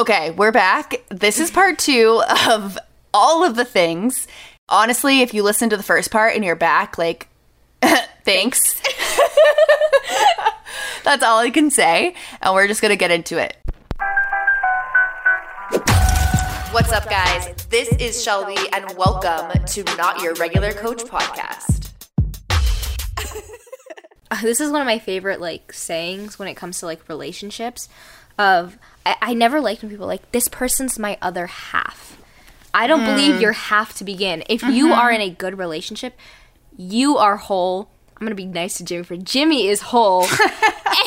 [0.00, 0.94] Okay, we're back.
[1.10, 2.78] This is part two of
[3.12, 4.26] all of the things.
[4.70, 7.28] Honestly, if you listen to the first part and you're back, like,
[8.24, 8.80] thanks.
[11.04, 12.14] That's all I can say.
[12.40, 13.58] And we're just going to get into it.
[16.72, 17.66] What's up, guys?
[17.68, 21.90] This is Shelby, and welcome to Not Your Regular Coach podcast.
[24.40, 27.90] this is one of my favorite like sayings when it comes to like relationships
[28.38, 32.18] of I, I never liked when people like this person's my other half.
[32.72, 33.40] I don't believe hmm.
[33.40, 34.44] you're half to begin.
[34.48, 35.00] If you mm-hmm.
[35.00, 36.14] are in a good relationship
[36.80, 37.90] you are whole.
[38.16, 40.26] I'm gonna be nice to jimmy for jimmy is whole.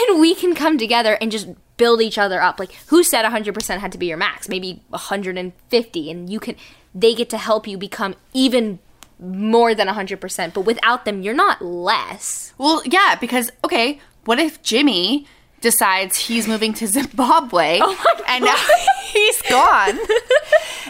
[0.09, 2.59] And we can come together and just build each other up.
[2.59, 4.49] Like who said 100% had to be your max?
[4.49, 6.55] Maybe 150 and you can
[6.95, 8.79] they get to help you become even
[9.19, 12.53] more than 100% but without them you're not less.
[12.57, 15.27] Well, yeah, because, okay, what if Jimmy
[15.63, 18.55] decides he's moving to Zimbabwe oh and now
[19.05, 19.97] he's gone?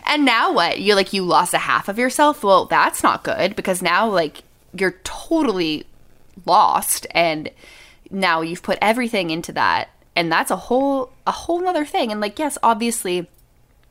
[0.08, 0.82] and now what?
[0.82, 2.44] You like you lost a half of yourself?
[2.44, 5.86] Well, that's not good because now like you're totally
[6.46, 7.50] lost and
[8.10, 12.12] now you've put everything into that and that's a whole a whole nother thing.
[12.12, 13.30] And like yes, obviously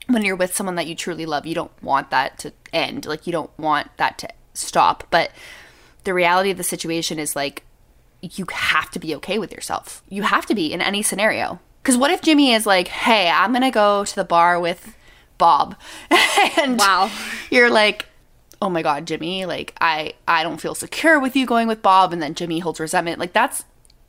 [0.08, 3.06] when you're with someone that you truly love, you don't want that to end.
[3.06, 5.05] Like you don't want that to stop.
[5.10, 5.30] But
[6.03, 7.62] the reality of the situation is like
[8.23, 10.03] you have to be okay with yourself.
[10.09, 11.61] You have to be in any scenario.
[11.83, 14.97] Because what if Jimmy is like, hey, I'm going to go to the bar with
[15.39, 15.75] Bob?
[16.56, 17.11] and Wow.
[17.50, 18.06] you're like,
[18.61, 22.12] oh my God, Jimmy, like, I, I don't feel secure with you going with Bob.
[22.12, 23.19] And then Jimmy holds resentment.
[23.19, 23.65] Like, that's,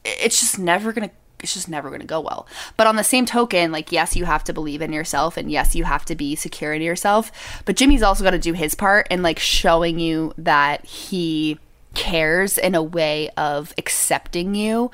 [0.05, 2.45] it's just never going to, it's just never going to go well.
[2.77, 5.75] But on the same token, like, yes, you have to believe in yourself and yes,
[5.75, 7.31] you have to be secure in yourself.
[7.65, 11.57] But Jimmy's also got to do his part in like showing you that he
[11.95, 14.91] cares in a way of accepting you,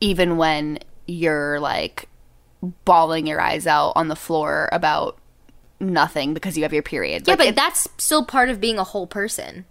[0.00, 2.08] even when you're like
[2.84, 5.18] bawling your eyes out on the floor about
[5.80, 7.26] nothing because you have your period.
[7.26, 9.64] Yeah, Like, but it- that's still part of being a whole person.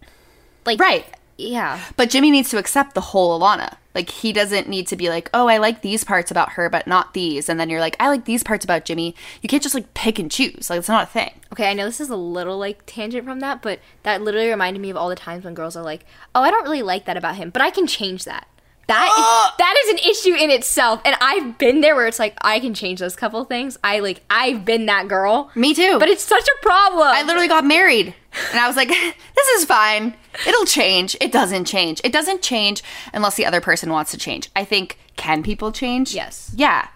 [0.66, 1.06] Like right.
[1.40, 1.80] Yeah.
[1.96, 3.78] But Jimmy needs to accept the whole Alana.
[3.96, 6.86] Like he doesn't need to be like, oh, I like these parts about her, but
[6.86, 7.48] not these.
[7.48, 9.16] And then you're like, I like these parts about Jimmy.
[9.42, 10.70] You can't just like pick and choose.
[10.70, 11.32] Like it's not a thing.
[11.54, 14.82] Okay, I know this is a little like tangent from that, but that literally reminded
[14.82, 16.06] me of all the times when girls are like,
[16.36, 18.48] "Oh, I don't really like that about him, but I can change that."
[18.90, 19.56] That is, uh!
[19.60, 22.74] that is an issue in itself, and I've been there where it's like I can
[22.74, 23.78] change those couple things.
[23.84, 25.52] I like I've been that girl.
[25.54, 26.00] Me too.
[26.00, 27.08] But it's such a problem.
[27.08, 28.16] I literally got married.
[28.52, 28.88] And I was like,
[29.36, 30.16] this is fine.
[30.48, 31.16] It'll change.
[31.22, 32.02] It doesn't change.
[32.04, 32.82] It doesn't change
[33.14, 34.50] unless the other person wants to change.
[34.56, 36.16] I think, can people change?
[36.16, 36.52] Yes.
[36.56, 36.88] Yeah.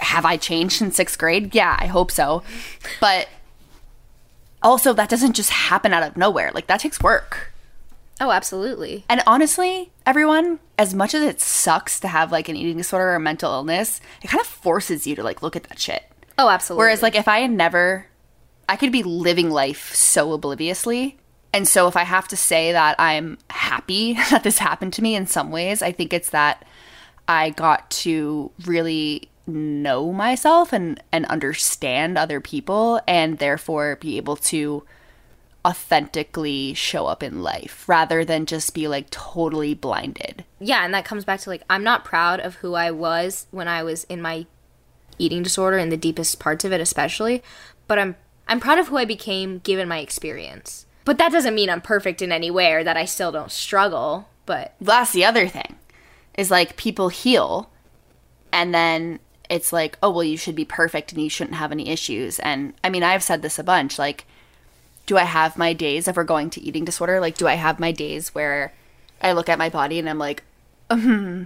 [0.00, 1.54] Have I changed in sixth grade?
[1.54, 2.42] Yeah, I hope so.
[3.00, 3.28] But
[4.62, 6.50] also, that doesn't just happen out of nowhere.
[6.52, 7.53] Like, that takes work.
[8.20, 9.04] Oh, absolutely.
[9.08, 13.14] And honestly, everyone, as much as it sucks to have like an eating disorder or
[13.16, 16.04] a mental illness, it kind of forces you to like look at that shit.
[16.38, 16.84] Oh, absolutely.
[16.84, 18.06] Whereas, like, if I had never,
[18.68, 21.16] I could be living life so obliviously.
[21.52, 25.14] And so, if I have to say that I'm happy that this happened to me
[25.14, 26.66] in some ways, I think it's that
[27.28, 34.36] I got to really know myself and, and understand other people and therefore be able
[34.36, 34.84] to
[35.66, 40.44] authentically show up in life rather than just be like totally blinded.
[40.60, 43.68] yeah, and that comes back to like I'm not proud of who I was when
[43.68, 44.46] I was in my
[45.18, 47.42] eating disorder and the deepest parts of it especially,
[47.86, 48.16] but I'm
[48.46, 50.86] I'm proud of who I became given my experience.
[51.04, 54.28] But that doesn't mean I'm perfect in any way or that I still don't struggle,
[54.46, 55.76] but that's the other thing
[56.36, 57.70] is like people heal
[58.52, 61.88] and then it's like oh well you should be perfect and you shouldn't have any
[61.88, 64.26] issues and i mean i've said this a bunch like
[65.06, 67.20] do i have my days if we're going to eating disorder?
[67.20, 68.72] Like do i have my days where
[69.20, 70.42] i look at my body and i'm like
[70.90, 71.44] hmm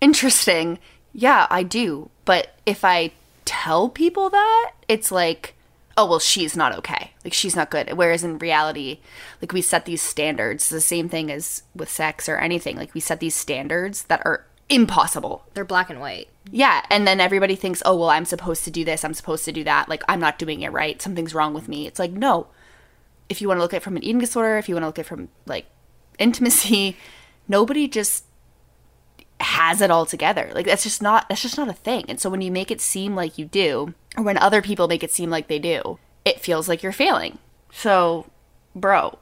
[0.00, 0.78] interesting.
[1.12, 2.10] Yeah i do.
[2.24, 3.12] But if i
[3.44, 5.54] tell people that it's like
[5.96, 7.12] oh well she's not okay.
[7.24, 7.92] Like she's not good.
[7.94, 9.00] Whereas in reality
[9.42, 10.68] like we set these standards.
[10.68, 12.76] The same thing as with sex or anything.
[12.76, 15.44] Like we set these standards that are impossible.
[15.54, 16.28] They're black and white.
[16.50, 19.04] yeah and then everybody thinks oh well i'm supposed to do this.
[19.04, 19.88] I'm supposed to do that.
[19.88, 21.02] Like i'm not doing it right.
[21.02, 21.86] Something's wrong with me.
[21.86, 22.46] It's like no
[23.30, 24.86] if you want to look at it from an eating disorder if you want to
[24.88, 25.66] look at it from like
[26.18, 26.96] intimacy
[27.48, 28.24] nobody just
[29.40, 32.28] has it all together like that's just not that's just not a thing and so
[32.28, 35.30] when you make it seem like you do or when other people make it seem
[35.30, 37.38] like they do it feels like you're failing
[37.72, 38.26] so
[38.74, 39.18] bro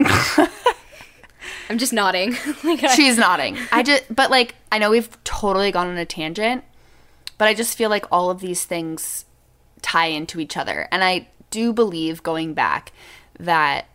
[1.68, 2.32] I'm just nodding.
[2.64, 3.56] like I, She's nodding.
[3.70, 6.64] I just, but like, I know we've totally gone on a tangent,
[7.38, 9.24] but I just feel like all of these things
[9.80, 10.88] tie into each other.
[10.92, 12.92] And I do believe going back
[13.38, 13.86] that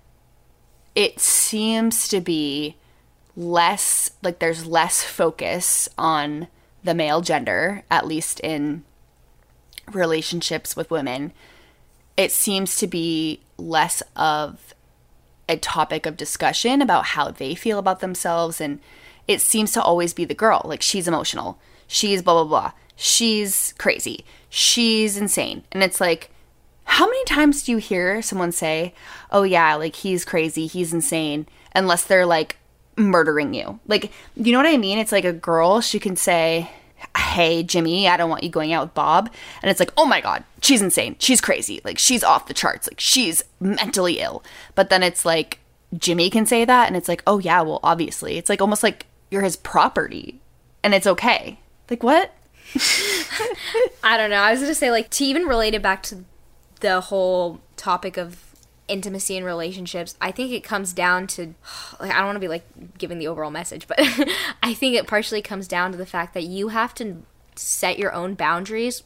[0.96, 2.76] it seems to be
[3.36, 6.48] less, like, there's less focus on
[6.84, 8.84] the male gender, at least in
[9.92, 11.32] relationships with women,
[12.16, 14.74] it seems to be less of
[15.48, 18.60] a topic of discussion about how they feel about themselves.
[18.60, 18.80] And
[19.28, 20.62] it seems to always be the girl.
[20.66, 21.60] Like, she's emotional.
[21.88, 22.72] She's blah, blah, blah.
[22.96, 24.26] She's crazy.
[24.50, 25.64] She's insane.
[25.72, 26.32] And it's like,
[26.88, 28.94] how many times do you hear someone say,
[29.32, 32.58] oh, yeah, like he's crazy, he's insane, unless they're like
[32.96, 33.80] murdering you?
[33.88, 34.98] Like, you know what I mean?
[34.98, 36.72] It's like a girl, she can say,
[37.16, 39.30] hey, Jimmy, I don't want you going out with Bob.
[39.62, 41.18] And it's like, oh my God, she's insane.
[41.20, 41.82] She's crazy.
[41.84, 42.88] Like, she's off the charts.
[42.88, 44.44] Like, she's mentally ill.
[44.74, 45.60] But then it's like,
[45.98, 46.88] Jimmy can say that.
[46.88, 48.38] And it's like, oh yeah, well, obviously.
[48.38, 50.40] It's like almost like you're his property
[50.84, 51.60] and it's okay.
[51.90, 52.34] Like, what?
[54.04, 54.38] I don't know.
[54.38, 56.24] I was going to say, like, to even relate it back to
[56.80, 58.44] the whole topic of
[58.88, 61.56] intimacy and relationships, I think it comes down to
[62.00, 64.00] like I don't want to be like giving the overall message, but
[64.64, 67.24] I think it partially comes down to the fact that you have to
[67.56, 69.04] set your own boundaries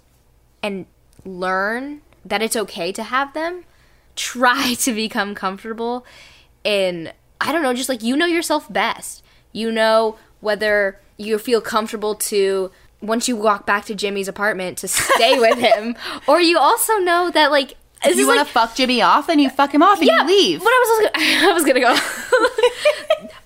[0.62, 0.86] and
[1.26, 3.64] learn that it's okay to have them.
[4.16, 6.06] Try to become comfortable
[6.64, 9.24] in I don't know, just like you know yourself best.
[9.52, 12.72] You know whether you feel comfortable to
[13.02, 15.96] once you walk back to Jimmy's apartment to stay with him,
[16.28, 19.40] or you also know that like if you want to like, fuck Jimmy off, then
[19.40, 20.60] you fuck him off and yeah, you leave.
[20.60, 21.96] But I was I was gonna go.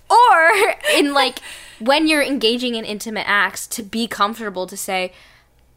[0.15, 1.39] or in like
[1.79, 5.13] when you're engaging in intimate acts, to be comfortable to say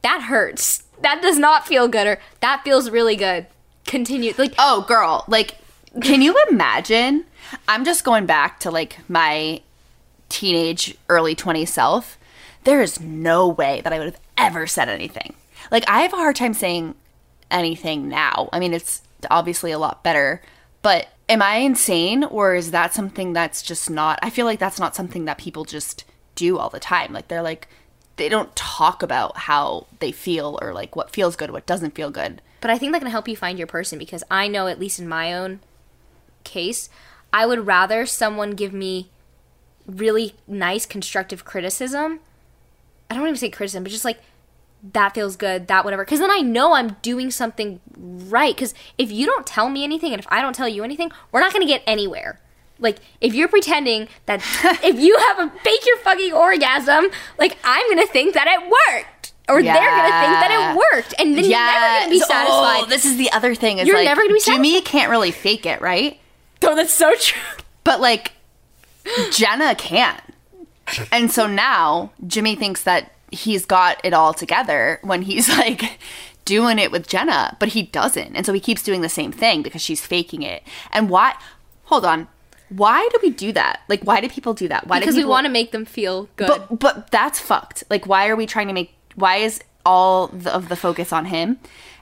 [0.02, 3.46] that hurts, that does not feel good, or that feels really good.
[3.84, 5.56] Continue like oh girl, like
[6.02, 7.24] can you imagine?
[7.66, 9.62] I'm just going back to like my
[10.28, 12.17] teenage, early 20 self
[12.68, 15.32] there is no way that I would have ever said anything.
[15.70, 16.96] Like, I have a hard time saying
[17.50, 18.50] anything now.
[18.52, 19.00] I mean, it's
[19.30, 20.42] obviously a lot better,
[20.82, 24.18] but am I insane or is that something that's just not?
[24.20, 26.04] I feel like that's not something that people just
[26.34, 27.14] do all the time.
[27.14, 27.68] Like, they're like,
[28.16, 32.10] they don't talk about how they feel or like what feels good, what doesn't feel
[32.10, 32.42] good.
[32.60, 34.98] But I think that can help you find your person because I know, at least
[34.98, 35.60] in my own
[36.44, 36.90] case,
[37.32, 39.08] I would rather someone give me
[39.86, 42.20] really nice constructive criticism
[43.10, 44.20] I don't even say criticism, but just like
[44.92, 46.04] that feels good, that whatever.
[46.04, 48.54] Because then I know I'm doing something right.
[48.54, 51.40] Because if you don't tell me anything and if I don't tell you anything, we're
[51.40, 52.40] not going to get anywhere.
[52.78, 54.40] Like, if you're pretending that
[54.84, 57.08] if you have a fake your fucking orgasm,
[57.38, 59.32] like, I'm going to think that it worked.
[59.48, 59.72] Or yeah.
[59.72, 61.14] they're going to think that it worked.
[61.18, 61.72] And then yeah.
[61.72, 62.80] you're never going to be oh, satisfied.
[62.82, 63.78] Oh, this is the other thing.
[63.78, 64.64] Is you're like, never going to be satisfied.
[64.64, 66.20] Jimmy can't really fake it, right?
[66.62, 67.40] Oh, that's so true.
[67.82, 68.32] But, like,
[69.32, 70.20] Jenna can.
[71.12, 75.98] And so now Jimmy thinks that he's got it all together when he's like
[76.44, 78.34] doing it with Jenna, but he doesn't.
[78.34, 80.62] And so he keeps doing the same thing because she's faking it.
[80.92, 81.34] And why?
[81.84, 82.28] Hold on.
[82.70, 83.80] Why do we do that?
[83.88, 84.86] Like, why do people do that?
[84.86, 86.48] Why because do people, we want to make them feel good.
[86.48, 87.84] But, but that's fucked.
[87.88, 88.94] Like, why are we trying to make?
[89.14, 91.58] Why is all the, of the focus on him?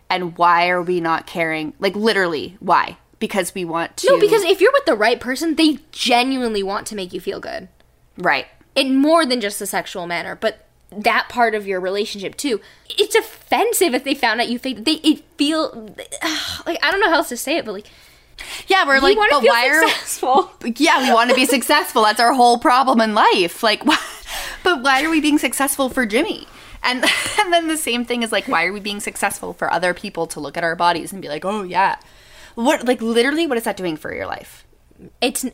[0.09, 1.73] And why are we not caring?
[1.79, 2.97] Like, literally, why?
[3.19, 4.11] Because we want to.
[4.11, 7.41] No, because if you're with the right person, they genuinely want to make you feel
[7.41, 7.69] good.
[8.19, 8.47] Right
[8.77, 12.61] in more than just a sexual manner, but that part of your relationship too.
[12.89, 14.85] It's offensive if they found out you faked.
[14.85, 15.91] They it feel
[16.65, 17.87] like I don't know how else to say it, but like
[18.67, 20.51] yeah, we're like, but why successful.
[20.63, 22.03] are yeah, we want to be successful.
[22.03, 23.63] That's our whole problem in life.
[23.63, 26.47] Like, but why are we being successful for Jimmy?
[26.83, 27.05] And
[27.41, 30.27] and then the same thing is like, why are we being successful for other people
[30.29, 31.97] to look at our bodies and be like, oh yeah,
[32.55, 34.65] what like literally, what is that doing for your life?
[35.21, 35.45] It's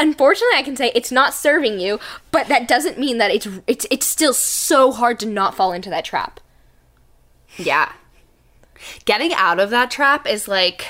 [0.00, 2.00] unfortunately I can say it's not serving you,
[2.32, 5.90] but that doesn't mean that it's it's it's still so hard to not fall into
[5.90, 6.40] that trap.
[7.56, 7.92] Yeah.
[9.04, 10.86] Getting out of that trap is like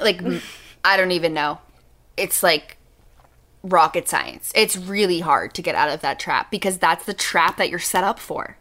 [0.00, 0.20] like
[0.84, 1.60] I don't even know.
[2.16, 2.76] It's like
[3.62, 4.52] rocket science.
[4.54, 7.78] It's really hard to get out of that trap because that's the trap that you're
[7.78, 8.56] set up for.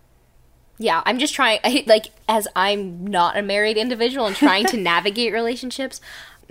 [0.77, 4.77] Yeah, I'm just trying I, like as I'm not a married individual and trying to
[4.77, 6.01] navigate relationships,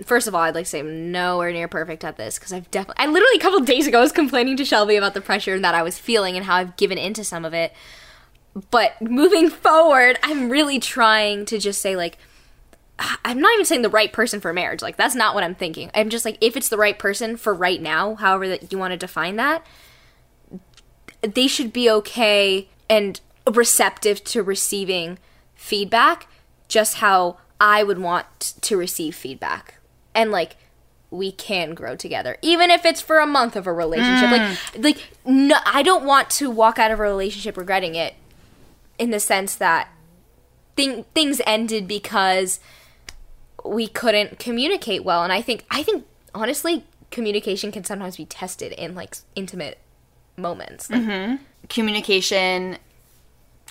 [0.05, 2.69] first of all, I'd like to say I'm nowhere near perfect at this because I've
[2.71, 5.75] definitely, I literally a couple days ago was complaining to Shelby about the pressure that
[5.75, 7.73] I was feeling and how I've given into some of it.
[8.69, 12.17] But moving forward, I'm really trying to just say, like,
[13.25, 14.81] I'm not even saying the right person for marriage.
[14.81, 15.91] Like, that's not what I'm thinking.
[15.93, 18.91] I'm just like, if it's the right person for right now, however that you want
[18.91, 19.65] to define that,
[21.21, 25.17] they should be okay and receptive to receiving
[25.55, 26.27] feedback,
[26.67, 29.75] just how I would want to receive feedback
[30.13, 30.55] and like
[31.09, 34.31] we can grow together even if it's for a month of a relationship mm.
[34.31, 38.15] like like no i don't want to walk out of a relationship regretting it
[38.97, 39.89] in the sense that
[40.75, 42.59] thing, things ended because
[43.65, 48.71] we couldn't communicate well and i think i think honestly communication can sometimes be tested
[48.71, 49.77] in like intimate
[50.37, 51.35] moments like, mm-hmm.
[51.67, 52.77] communication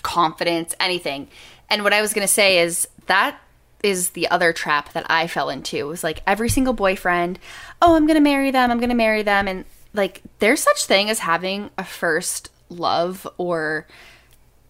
[0.03, 1.27] confidence anything
[1.71, 3.39] And what I was going to say is that
[3.83, 5.77] is the other trap that I fell into.
[5.77, 7.39] It was like every single boyfriend,
[7.81, 10.85] oh, I'm going to marry them, I'm going to marry them and like there's such
[10.85, 13.85] thing as having a first love or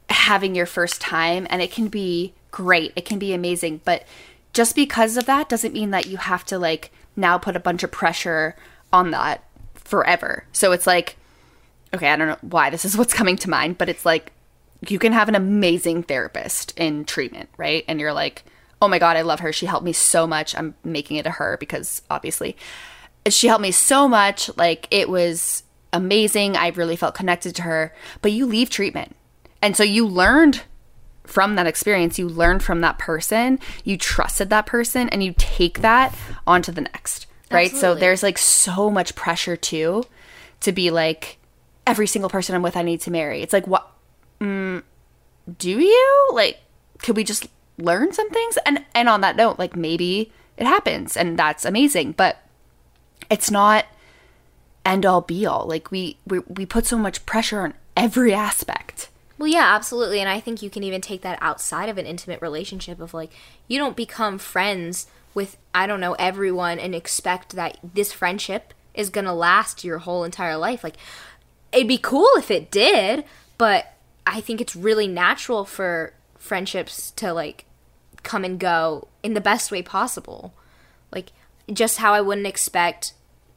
[0.09, 2.91] having your first time and it can be great.
[2.95, 4.05] It can be amazing, but
[4.53, 7.83] just because of that doesn't mean that you have to like now put a bunch
[7.83, 8.55] of pressure
[8.91, 9.43] on that
[9.75, 10.45] forever.
[10.51, 11.17] So it's like
[11.93, 14.31] okay, I don't know why this is what's coming to mind, but it's like
[14.87, 17.85] you can have an amazing therapist in treatment, right?
[17.87, 18.43] And you're like,
[18.81, 19.53] oh my God, I love her.
[19.53, 20.55] She helped me so much.
[20.57, 22.57] I'm making it a her because obviously
[23.29, 24.49] she helped me so much.
[24.57, 26.57] Like it was amazing.
[26.57, 27.93] I really felt connected to her.
[28.21, 29.15] But you leave treatment.
[29.61, 30.63] And so you learned
[31.23, 35.81] from that experience, you learned from that person, you trusted that person, and you take
[35.81, 36.15] that
[36.47, 37.71] onto the next, right?
[37.71, 40.03] So there's like so much pressure too
[40.61, 41.37] to be like,
[41.85, 43.41] every single person I'm with, I need to marry.
[43.41, 43.91] It's like, what?
[44.39, 44.83] Mm,
[45.57, 46.29] do you?
[46.33, 46.59] Like,
[46.99, 47.47] could we just
[47.81, 48.57] learn some things?
[48.65, 52.13] And and on that note, like maybe it happens, and that's amazing.
[52.13, 52.37] But
[53.29, 53.85] it's not
[54.85, 55.65] end all be all.
[55.65, 59.09] Like we we we put so much pressure on every aspect.
[59.37, 60.19] Well, yeah, absolutely.
[60.19, 63.31] And I think you can even take that outside of an intimate relationship of like,
[63.67, 69.09] you don't become friends with, I don't know, everyone and expect that this friendship is
[69.09, 70.83] going to last your whole entire life.
[70.83, 70.97] Like,
[71.73, 73.23] it'd be cool if it did,
[73.57, 73.93] but
[74.27, 77.65] I think it's really natural for friendships to like
[78.23, 80.53] come and go in the best way possible.
[81.11, 81.31] Like,
[81.71, 83.13] just how I wouldn't expect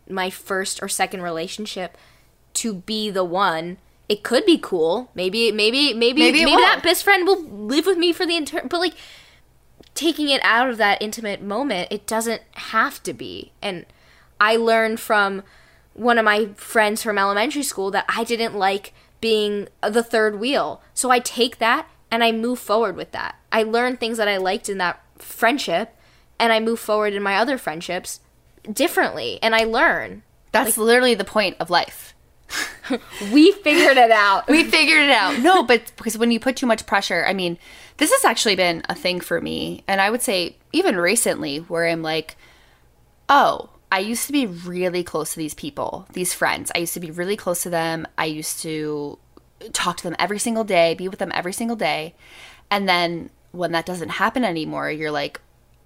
[0.09, 1.97] my first or second relationship
[2.54, 3.78] to be the one.
[4.09, 5.11] It could be cool.
[5.14, 8.66] Maybe, maybe, maybe, Maybe maybe, that best friend will live with me for the entire.
[8.66, 8.94] But like,
[9.94, 13.52] taking it out of that intimate moment, it doesn't have to be.
[13.62, 13.87] And
[14.40, 15.42] I learned from
[15.94, 20.83] one of my friends from elementary school that I didn't like being the third wheel.
[20.92, 23.35] So I take that and I move forward with that.
[23.50, 25.97] I learned things that I liked in that friendship
[26.38, 28.21] and I move forward in my other friendships
[28.73, 30.23] differently and I learn.
[30.52, 32.14] That's literally the point of life.
[33.33, 34.47] We figured it out.
[34.49, 35.40] we figured it out.
[35.40, 37.59] No, but because when you put too much pressure, I mean,
[37.97, 39.83] this has actually been a thing for me.
[39.88, 42.37] And I would say even recently where I'm like,
[43.28, 46.71] oh, I used to be really close to these people, these friends.
[46.75, 48.06] I used to be really close to them.
[48.16, 49.18] I used to
[49.73, 52.14] talk to them every single day, be with them every single day.
[52.70, 55.40] And then when that doesn't happen anymore, you're like,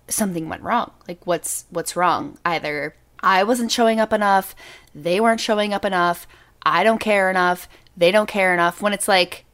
[0.09, 0.91] something went wrong.
[1.07, 2.39] Like what's what's wrong?
[2.45, 4.55] Either I wasn't showing up enough,
[4.95, 6.27] they weren't showing up enough,
[6.63, 8.81] I don't care enough, they don't care enough.
[8.81, 9.45] When it's like,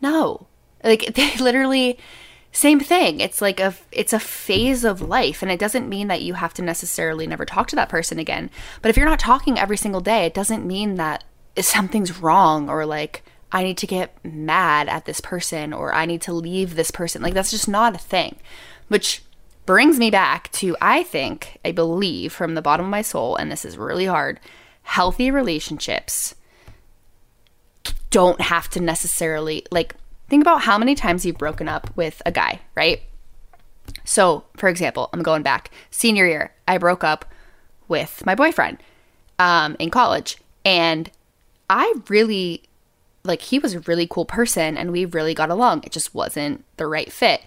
[0.00, 0.46] no.
[0.82, 1.98] Like they literally
[2.54, 3.20] same thing.
[3.20, 6.52] It's like a it's a phase of life and it doesn't mean that you have
[6.54, 8.50] to necessarily never talk to that person again.
[8.82, 11.24] But if you're not talking every single day, it doesn't mean that
[11.58, 13.22] something's wrong or like
[13.52, 17.22] I need to get mad at this person or I need to leave this person.
[17.22, 18.36] Like that's just not a thing.
[18.88, 19.22] Which
[19.66, 23.52] brings me back to I think, I believe from the bottom of my soul and
[23.52, 24.40] this is really hard,
[24.82, 26.34] healthy relationships
[28.10, 29.94] don't have to necessarily like
[30.28, 33.02] think about how many times you've broken up with a guy, right?
[34.04, 37.24] So, for example, I'm going back senior year, I broke up
[37.88, 38.78] with my boyfriend
[39.38, 41.10] um, in college, and
[41.68, 42.62] I really
[43.24, 45.84] like he was a really cool person, and we really got along.
[45.84, 47.42] It just wasn't the right fit.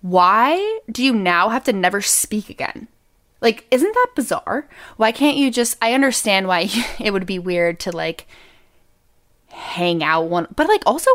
[0.00, 2.88] Why do you now have to never speak again?
[3.40, 4.68] Like, isn't that bizarre?
[4.96, 5.76] Why can't you just?
[5.82, 6.68] I understand why
[7.00, 8.26] it would be weird to like
[9.48, 11.10] hang out one, but like also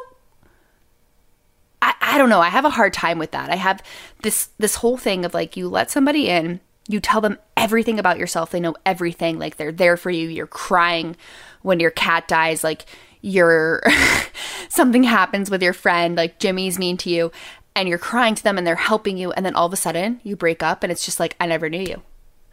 [1.81, 2.41] I, I don't know.
[2.41, 3.49] I have a hard time with that.
[3.49, 3.81] I have
[4.23, 7.37] this this whole thing of like you let somebody in, you tell them
[7.67, 8.51] everything about yourself.
[8.51, 9.39] They know everything.
[9.39, 10.29] Like they're there for you.
[10.29, 11.17] You're crying
[11.63, 12.63] when your cat dies.
[12.63, 12.85] Like
[13.19, 13.83] you're
[14.69, 16.15] something happens with your friend.
[16.15, 17.29] Like Jimmy's mean to you,
[17.75, 19.33] and you're crying to them, and they're helping you.
[19.33, 21.67] And then all of a sudden you break up, and it's just like I never
[21.69, 22.01] knew you.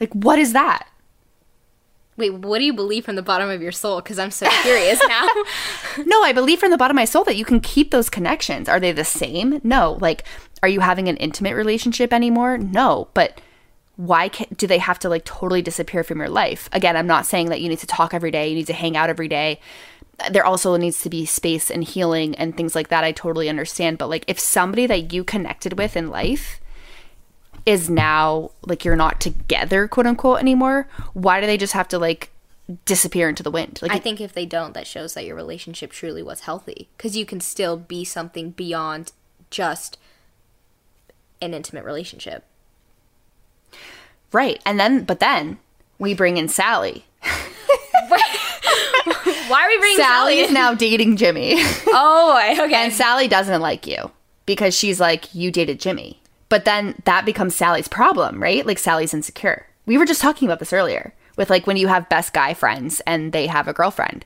[0.00, 0.88] Like what is that?
[2.16, 4.00] Wait, what do you believe from the bottom of your soul?
[4.00, 5.28] Because I'm so curious now.
[6.06, 8.68] No, I believe from the bottom of my soul that you can keep those connections.
[8.68, 9.60] Are they the same?
[9.62, 9.98] No.
[10.00, 10.24] Like,
[10.62, 12.58] are you having an intimate relationship anymore?
[12.58, 13.08] No.
[13.14, 13.40] But
[13.96, 16.68] why can, do they have to like totally disappear from your life?
[16.72, 18.96] Again, I'm not saying that you need to talk every day, you need to hang
[18.96, 19.60] out every day.
[20.30, 23.02] There also needs to be space and healing and things like that.
[23.04, 23.98] I totally understand.
[23.98, 26.60] But like, if somebody that you connected with in life
[27.66, 31.98] is now like you're not together, quote unquote, anymore, why do they just have to
[31.98, 32.30] like
[32.84, 33.80] disappear into the wind?
[33.82, 36.88] Like, I think if they don't, that shows that your relationship truly was healthy.
[36.96, 39.12] Because you can still be something beyond
[39.50, 39.98] just
[41.40, 42.44] an intimate relationship.
[44.34, 44.60] Right.
[44.66, 45.58] And then, but then
[45.98, 47.06] we bring in Sally.
[49.48, 50.38] Why are we bringing Sally Sally?
[50.40, 51.54] is now dating Jimmy.
[51.86, 52.74] oh, okay.
[52.74, 54.10] and Sally doesn't like you.
[54.46, 56.20] because she's like, you dated Jimmy.
[56.48, 58.66] But then that becomes Sally's problem, right?
[58.66, 59.66] Like Sally's insecure.
[59.86, 63.00] We were just talking about this earlier with like when you have best guy friends
[63.06, 64.24] and they have a girlfriend.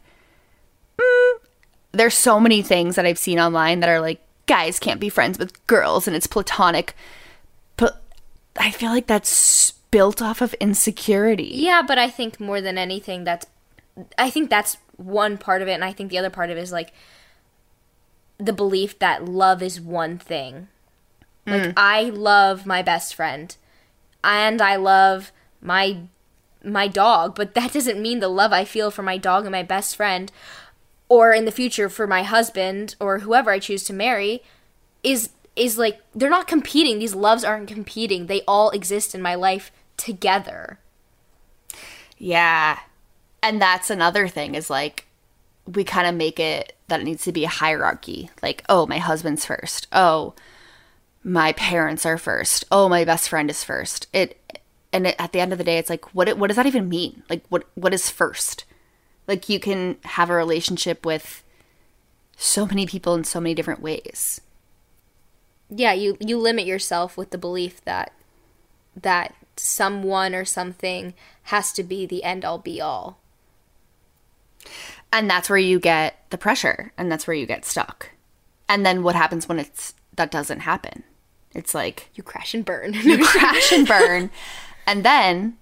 [0.98, 1.34] Mm,
[1.92, 5.38] there's so many things that I've seen online that are like, guys can't be friends
[5.38, 6.94] with girls and it's platonic.
[7.76, 8.02] But
[8.56, 11.50] I feel like that's built off of insecurity.
[11.52, 13.46] Yeah, but I think more than anything, that's
[14.16, 16.60] I think that's one part of it, and I think the other part of it
[16.60, 16.92] is like
[18.38, 20.68] the belief that love is one thing.
[21.46, 21.72] Like mm.
[21.76, 23.56] I love my best friend,
[24.22, 26.02] and I love my
[26.62, 29.62] my dog, but that doesn't mean the love I feel for my dog and my
[29.62, 30.30] best friend,
[31.08, 34.42] or in the future for my husband or whoever I choose to marry,
[35.02, 36.98] is is like they're not competing.
[36.98, 38.26] These loves aren't competing.
[38.26, 40.78] They all exist in my life together.
[42.16, 42.78] Yeah.
[43.42, 45.06] And that's another thing is like
[45.66, 48.30] we kind of make it that it needs to be a hierarchy.
[48.42, 49.86] Like, oh, my husband's first.
[49.92, 50.34] Oh,
[51.22, 52.64] my parents are first.
[52.72, 54.06] Oh, my best friend is first.
[54.14, 54.40] It
[54.92, 56.88] and it, at the end of the day it's like what what does that even
[56.88, 57.22] mean?
[57.28, 58.64] Like what what is first?
[59.26, 61.44] Like you can have a relationship with
[62.36, 64.40] so many people in so many different ways.
[65.68, 68.12] yeah you you limit yourself with the belief that
[69.02, 73.18] that someone or something has to be the end all be all.
[75.12, 78.10] And that's where you get the pressure and that's where you get stuck.
[78.68, 81.04] And then what happens when it's that doesn't happen?
[81.54, 82.92] It's like you crash and burn.
[82.92, 84.30] You crash and burn.
[84.86, 85.56] And then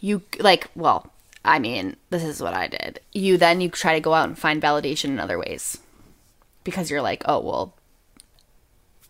[0.00, 1.12] you like well
[1.44, 3.00] i mean this is what i did.
[3.12, 5.78] You then you try to go out and find validation in other ways.
[6.64, 7.74] Because you're like oh well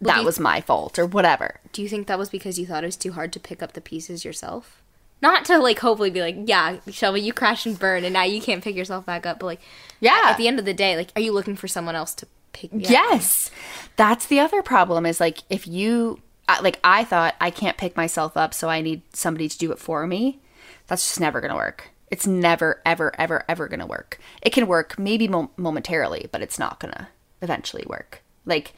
[0.02, 1.60] that you- was my fault or whatever.
[1.72, 3.72] Do you think that was because you thought it was too hard to pick up
[3.72, 4.82] the pieces yourself?
[5.20, 8.40] Not to like hopefully be like yeah shelby you crash and burn and now you
[8.42, 9.60] can't pick yourself back up but like
[10.00, 10.20] Yeah.
[10.24, 12.72] at the end of the day like are you looking for someone else to pick?
[12.72, 12.90] You up?
[12.90, 13.50] yes.
[13.96, 17.96] That's the other problem is like if you uh, like i thought i can't pick
[17.96, 20.40] myself up so i need somebody to do it for me.
[20.88, 21.90] That's just never gonna work.
[22.10, 24.18] It's never ever ever ever gonna work.
[24.42, 28.22] It can work maybe mo- momentarily but it's not gonna eventually work.
[28.44, 28.72] Like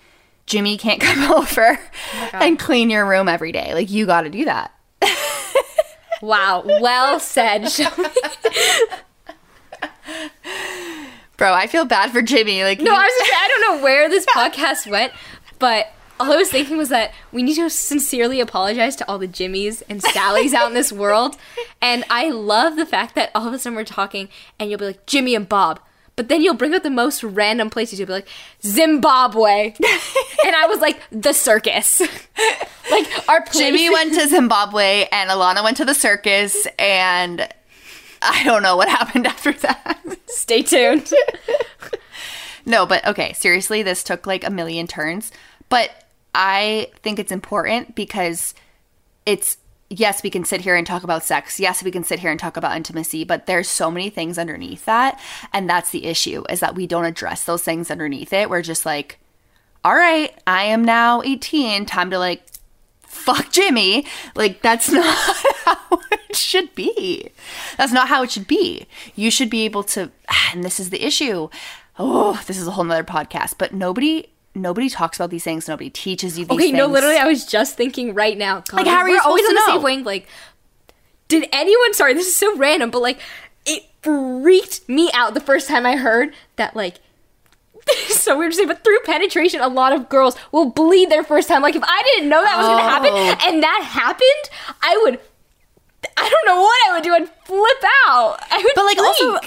[0.46, 1.78] jimmy can't come over
[2.14, 3.72] oh and clean your room every day.
[3.74, 4.72] Like you gotta do that.
[6.22, 6.62] Wow.
[6.64, 7.68] Well said
[11.36, 12.62] bro i feel bad for jimmy.
[12.62, 15.12] Like No, I was just, I don't know where this podcast went,
[15.58, 19.26] but all I was thinking was that we need to sincerely apologize to all the
[19.28, 21.36] Jimmys and Sallys out in this world.
[21.82, 24.28] And I love the fact that all of a sudden we're talking
[24.58, 25.80] and you'll be like, Jimmy and Bob.
[26.16, 27.98] But then you'll bring up the most random places.
[27.98, 28.28] You'll be like,
[28.62, 29.74] Zimbabwe.
[30.46, 32.00] and I was like, the circus.
[32.90, 33.58] like, our place.
[33.58, 37.48] jimmy went to zimbabwe and alana went to the circus and
[38.20, 39.94] i don't know what happened after that
[40.34, 41.12] Stay tuned.
[42.66, 45.30] No, but okay, seriously, this took like a million turns.
[45.68, 45.90] But
[46.34, 48.54] I think it's important because
[49.26, 49.58] it's
[49.90, 51.60] yes, we can sit here and talk about sex.
[51.60, 54.84] Yes, we can sit here and talk about intimacy, but there's so many things underneath
[54.84, 55.20] that.
[55.52, 58.50] And that's the issue is that we don't address those things underneath it.
[58.50, 59.18] We're just like,
[59.84, 62.42] all right, I am now 18, time to like
[63.02, 64.06] fuck Jimmy.
[64.34, 65.06] Like, that's not
[65.64, 67.30] how it should be.
[67.76, 68.86] That's not how it should be.
[69.14, 70.10] You should be able to,
[70.52, 71.48] and this is the issue.
[71.98, 74.26] Oh, this is a whole nother podcast, but nobody.
[74.54, 75.66] Nobody talks about these things.
[75.66, 76.58] Nobody teaches you these things.
[76.60, 76.78] Okay, things.
[76.78, 78.60] no, literally, I was just thinking right now.
[78.68, 80.06] God, Like, how are you we're always on the same wavelength.
[80.06, 80.28] Like,
[81.28, 81.92] did anyone?
[81.94, 83.18] Sorry, this is so random, but like,
[83.66, 86.76] it freaked me out the first time I heard that.
[86.76, 87.00] Like,
[88.08, 91.48] so weird to say, but through penetration, a lot of girls will bleed their first
[91.48, 91.60] time.
[91.62, 92.88] Like, if I didn't know that was going to Oh.
[92.88, 95.18] happen, and that happened, I would.
[96.16, 97.12] I don't know what I would do.
[97.14, 98.38] I'd flip out.
[98.50, 99.38] I would but like also.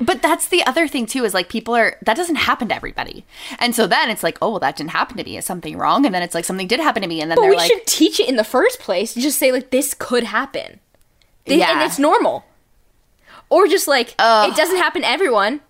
[0.00, 3.24] But that's the other thing too is like people are that doesn't happen to everybody
[3.58, 6.06] and so then it's like oh well that didn't happen to me is something wrong
[6.06, 7.70] and then it's like something did happen to me and then But they're we like
[7.70, 9.14] should teach it in the first place.
[9.14, 10.78] Just say like this could happen,
[11.46, 11.72] Thi- Yeah.
[11.72, 12.44] and it's normal.
[13.50, 14.50] Or just like Ugh.
[14.50, 15.60] it doesn't happen to everyone,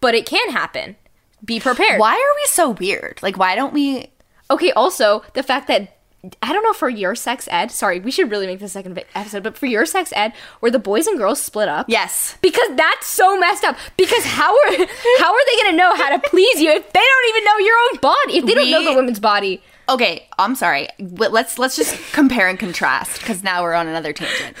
[0.00, 0.96] but it can happen.
[1.44, 1.98] Be prepared.
[2.00, 4.10] why are we so weird like why don't we
[4.50, 4.72] Okay.
[4.72, 5.96] Also, the fact that
[6.42, 7.70] I don't know for your sex ed.
[7.70, 9.42] Sorry, we should really make this a second episode.
[9.42, 11.86] But for your sex ed, where the boys and girls split up.
[11.88, 13.76] yes Because that's so messed up.
[13.96, 14.70] Because how are
[15.18, 17.76] how are they gonna know how to please you if they don't even know your
[17.90, 18.36] own body?
[18.38, 19.62] If they don't know the woman's body.
[19.88, 24.56] okay i'm sorry let's let's just compare and contrast because now we're on another tangent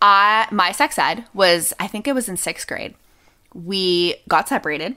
[0.00, 2.94] i my sex ed was i think it was in sixth grade
[3.54, 4.94] we got separated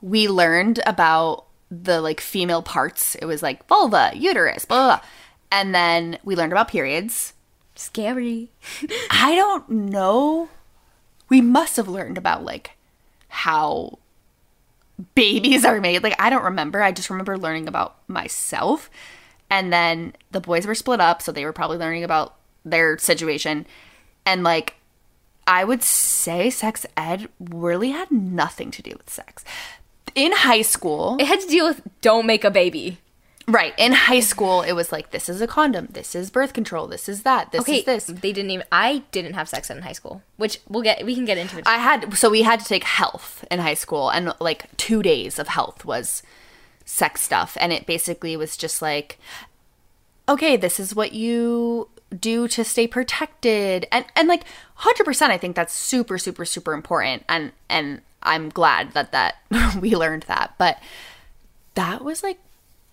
[0.00, 5.00] we learned about the like female parts it was like vulva uterus blah, blah, blah.
[5.50, 7.32] And then we learned about periods
[7.74, 8.50] Scary.
[9.10, 10.48] i don't know
[11.28, 12.72] we must have learned about like
[13.28, 13.98] how
[15.14, 16.02] babies are made.
[16.02, 16.82] Like I don't remember.
[16.82, 18.90] I just remember learning about myself.
[19.50, 23.66] And then the boys were split up, so they were probably learning about their situation.
[24.24, 24.74] And like
[25.46, 29.44] I would say sex ed really had nothing to do with sex.
[30.14, 32.98] In high school, It had to deal with don't make a baby.
[33.48, 36.86] Right, in high school it was like this is a condom, this is birth control,
[36.86, 38.06] this is that, this Okay, is this.
[38.06, 38.66] they didn't even.
[38.72, 41.04] I didn't have sex ed in high school, which we'll get.
[41.04, 41.64] We can get into it.
[41.66, 45.38] I had so we had to take health in high school and like 2 days
[45.38, 46.22] of health was
[46.84, 49.18] sex stuff and it basically was just like
[50.28, 54.44] okay, this is what you do to stay protected and and like
[54.80, 59.36] 100% I think that's super super super important and and I'm glad that that
[59.80, 60.78] we learned that but
[61.74, 62.38] that was like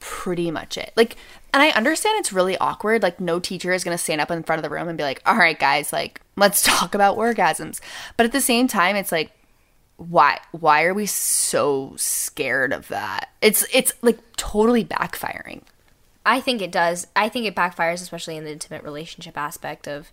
[0.06, 1.16] pretty much it like
[1.54, 4.44] and I understand it's really awkward like no teacher is going to stand up in
[4.44, 7.80] front of the room and be like all right guys like let's talk about orgasms
[8.18, 9.32] but at the same time it's like
[9.98, 15.62] why why are we so scared of that it's it's like totally backfiring
[16.26, 17.08] I think it does.
[17.16, 20.12] I think it backfires, especially in the intimate relationship aspect of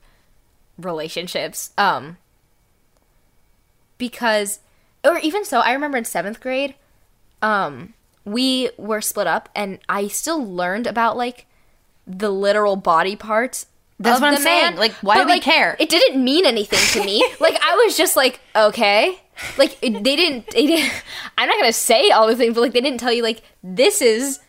[0.76, 1.70] relationships.
[1.78, 2.18] Um,
[3.96, 4.60] because,
[5.04, 6.74] or even so, I remember in seventh grade,
[7.42, 11.46] um, we were split up, and I still learned about like
[12.06, 13.66] the literal body parts.
[13.98, 14.62] That's of what I'm saying.
[14.62, 15.76] man, Like, why but, do we care?
[15.78, 17.18] It didn't mean anything to me.
[17.40, 19.18] like I was just like, okay.
[19.58, 20.50] Like it, they didn't.
[20.50, 20.92] They didn't.
[21.38, 24.02] I'm not gonna say all the things, but like they didn't tell you like this
[24.02, 24.40] is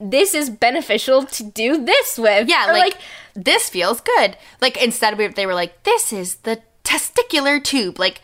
[0.00, 2.48] this is beneficial to do this with.
[2.48, 2.96] Yeah, Or, like,
[3.34, 4.36] this feels good.
[4.60, 7.98] Like instead we, they were like, this is the testicular tube.
[7.98, 8.22] Like,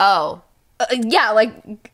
[0.00, 0.42] oh,
[0.80, 1.52] uh, yeah, like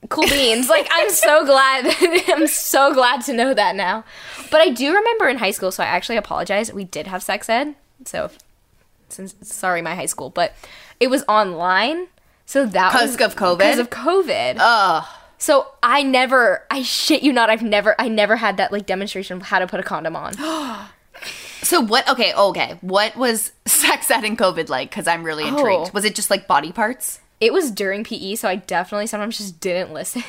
[0.08, 0.68] cool beans.
[0.68, 1.94] like I'm so glad.
[2.28, 4.04] I'm so glad to know that now.
[4.50, 5.70] But I do remember in high school.
[5.70, 6.72] So I actually apologize.
[6.72, 7.74] We did have sex ed.
[8.04, 8.30] So
[9.08, 10.54] since sorry, my high school, but
[10.98, 12.08] it was online.
[12.46, 13.58] So that 'Cause was of COVID?
[13.58, 14.56] Because of COVID.
[14.58, 15.04] ugh.
[15.38, 19.36] So I never, I shit you not, I've never, I never had that like demonstration
[19.38, 20.34] of how to put a condom on.
[21.62, 22.08] So what?
[22.08, 22.78] Okay, okay.
[22.80, 24.88] What was sex ed in COVID like?
[24.90, 25.88] Because I'm really intrigued.
[25.88, 25.90] Oh.
[25.92, 27.19] Was it just like body parts?
[27.40, 30.22] It was during PE, so I definitely sometimes just didn't listen.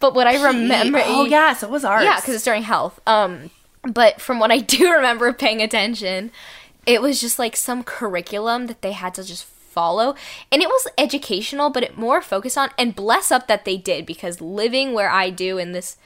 [0.00, 2.04] but what I remember, Oh yeah, so it was ours.
[2.04, 3.00] yeah, because it's during health.
[3.06, 3.50] Um,
[3.82, 6.30] but from what I do remember paying attention,
[6.86, 10.14] it was just like some curriculum that they had to just follow,
[10.50, 12.70] and it was educational, but it more focused on.
[12.78, 15.96] And bless up that they did, because living where I do in this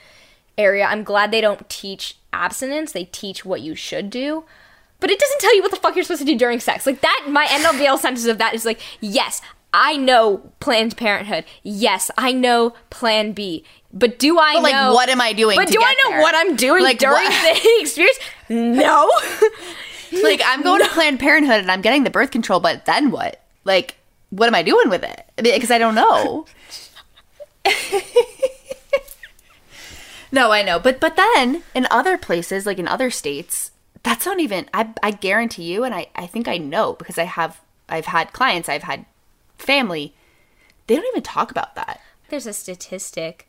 [0.59, 2.93] area, I'm glad they don't teach abstinence.
[2.93, 4.45] They teach what you should do.
[5.01, 6.87] But it doesn't tell you what the fuck you're supposed to do during sex.
[6.87, 9.43] Like that, my end of the L sentence of that is like, yes,
[9.79, 11.45] I know Planned Parenthood.
[11.63, 13.63] Yes, I know Plan B.
[13.93, 16.21] But do I But, like, know what am I doing But do I know there?
[16.23, 18.19] what I'm doing Like, during what- the experience?
[18.49, 19.11] No.
[20.23, 23.43] like I'm going to Planned Parenthood and I'm getting the birth control, but then what?
[23.65, 23.97] Like,
[24.31, 25.25] what am I doing with it?
[25.37, 26.47] Because I don't know.
[30.33, 33.71] no, I know, but but then in other places, like in other states,
[34.03, 34.69] that's not even.
[34.73, 38.33] I I guarantee you, and I I think I know because I have I've had
[38.33, 39.05] clients, I've had
[39.59, 40.15] family.
[40.87, 42.01] They don't even talk about that.
[42.29, 43.49] There's a statistic.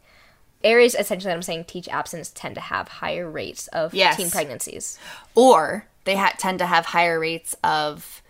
[0.63, 4.17] Areas essentially that I'm saying teach absence tend to have higher rates of Yes.
[4.17, 4.97] teen pregnancies.
[5.35, 8.21] or they ha- tend to have higher rates of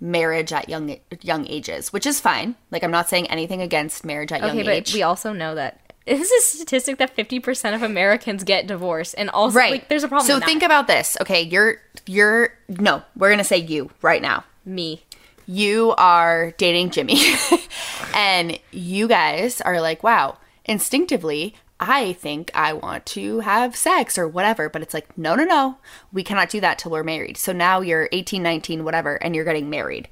[0.00, 2.54] marriage at young young ages, which is fine.
[2.70, 5.80] Like I'm not saying anything against marriage at Okay, young but we also know that
[6.06, 9.72] this is a statistic that 50% of Americans get divorced, and also right.
[9.72, 10.26] like, there's a problem.
[10.26, 11.16] So think about this.
[11.20, 14.44] Okay, you're you're no, we're gonna say you right now.
[14.64, 15.02] me.
[15.46, 17.20] You are dating Jimmy,
[18.14, 21.54] and you guys are like, wow, instinctively.
[21.78, 25.76] I think I want to have sex or whatever, but it's like, no, no, no.
[26.12, 27.36] We cannot do that till we're married.
[27.36, 30.08] So now you're 18, 19, whatever, and you're getting married.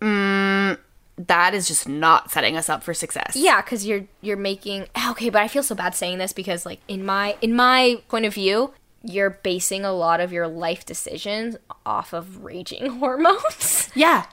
[0.00, 0.78] Mm,
[1.18, 3.36] that is just not setting us up for success.
[3.36, 6.80] Yeah, because you're you're making okay, but I feel so bad saying this because like
[6.88, 11.56] in my in my point of view, you're basing a lot of your life decisions
[11.86, 13.90] off of raging hormones.
[13.94, 14.26] Yeah.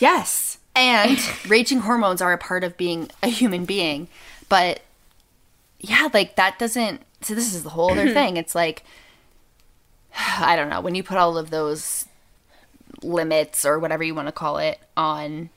[0.00, 0.58] Yes.
[0.74, 4.08] And raging hormones are a part of being a human being.
[4.48, 4.80] But
[5.80, 8.36] yeah, like that doesn't so this is the whole other thing.
[8.36, 8.84] It's like
[10.38, 12.06] I don't know, when you put all of those
[13.02, 15.50] limits or whatever you want to call it on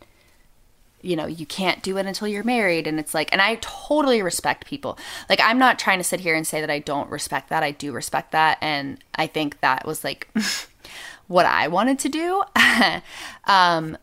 [1.07, 4.21] you know, you can't do it until you're married and it's like and I totally
[4.21, 4.99] respect people.
[5.29, 7.63] Like I'm not trying to sit here and say that I don't respect that.
[7.63, 10.29] I do respect that and I think that was like
[11.27, 12.43] what I wanted to do.
[13.45, 13.97] um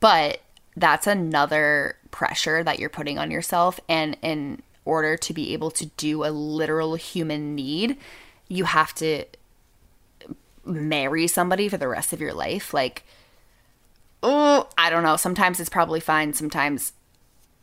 [0.00, 0.40] but
[0.76, 5.86] that's another pressure that you're putting on yourself and in order to be able to
[5.86, 7.96] do a literal human need,
[8.48, 9.24] you have to
[10.64, 13.04] marry somebody for the rest of your life like
[14.22, 15.16] oh, I don't know.
[15.16, 16.32] Sometimes it's probably fine.
[16.32, 16.92] Sometimes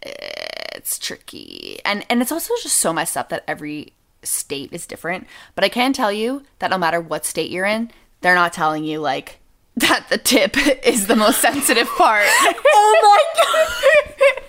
[0.01, 1.79] it's tricky.
[1.85, 3.93] And and it's also just so messed up that every
[4.23, 5.27] state is different.
[5.55, 7.91] But I can tell you that no matter what state you're in,
[8.21, 9.39] they're not telling you like
[9.77, 12.25] that the tip is the most sensitive part.
[12.29, 14.43] oh my god!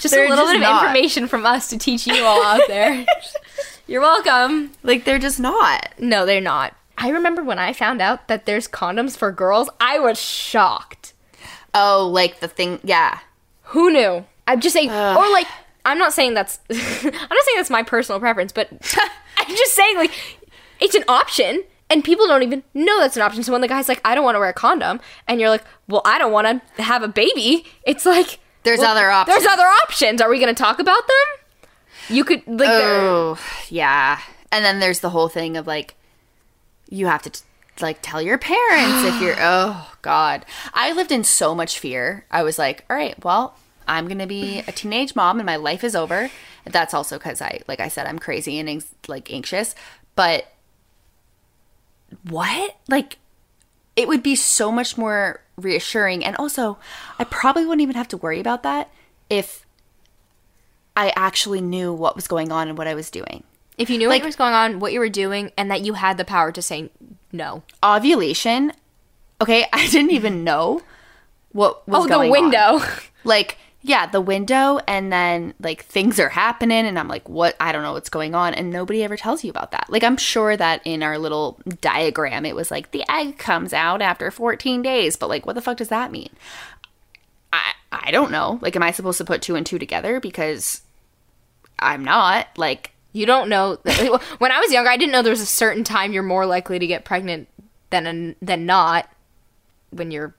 [0.00, 0.82] Just They're a little just bit of not.
[0.82, 3.06] information from us to teach you all out there.
[3.86, 4.72] You're welcome.
[4.82, 5.94] like they're just not.
[5.96, 6.74] No, they're not.
[7.02, 11.14] I remember when I found out that there's condoms for girls, I was shocked.
[11.74, 13.18] Oh, like the thing yeah.
[13.64, 14.24] Who knew?
[14.46, 15.48] I'm just saying, or like,
[15.84, 17.12] I'm not saying that's, I'm not
[17.44, 18.68] saying that's my personal preference, but
[19.36, 20.12] I'm just saying like,
[20.80, 23.42] it's an option, and people don't even know that's an option.
[23.42, 25.64] So when the guy's like, I don't want to wear a condom, and you're like,
[25.88, 29.38] well, I don't want to have a baby, it's like, There's well, other options.
[29.38, 30.20] There's other options.
[30.20, 32.16] Are we going to talk about them?
[32.16, 34.20] You could like, Oh, yeah.
[34.52, 35.96] And then there's the whole thing of like,
[36.92, 37.40] you have to t-
[37.80, 39.36] like tell your parents if you're.
[39.40, 42.26] Oh God, I lived in so much fear.
[42.30, 43.56] I was like, all right, well,
[43.88, 46.30] I'm gonna be a teenage mom and my life is over.
[46.64, 49.74] That's also because I, like I said, I'm crazy and like anxious.
[50.14, 50.52] But
[52.28, 52.76] what?
[52.88, 53.18] Like,
[53.96, 56.78] it would be so much more reassuring, and also,
[57.18, 58.90] I probably wouldn't even have to worry about that
[59.30, 59.66] if
[60.96, 63.44] I actually knew what was going on and what I was doing.
[63.78, 65.94] If you knew like- what was going on, what you were doing, and that you
[65.94, 66.90] had the power to say
[67.32, 67.62] no.
[67.82, 68.72] Ovulation,
[69.40, 70.82] okay, I didn't even know
[71.52, 72.42] what was Oh, the going on.
[72.42, 72.80] window.
[73.24, 77.54] Like, yeah, the window, and then like things are happening, and I'm like, what?
[77.60, 79.86] I don't know what's going on, and nobody ever tells you about that.
[79.90, 84.02] Like, I'm sure that in our little diagram, it was like the egg comes out
[84.02, 86.30] after 14 days, but like, what the fuck does that mean?
[87.52, 88.58] I I don't know.
[88.60, 90.82] Like, am I supposed to put two and two together because
[91.78, 92.48] I'm not?
[92.56, 93.76] Like, You don't know.
[94.38, 96.78] when I was younger, I didn't know there was a certain time you're more likely
[96.78, 97.48] to get pregnant
[97.90, 99.08] than than not
[99.90, 100.34] when you're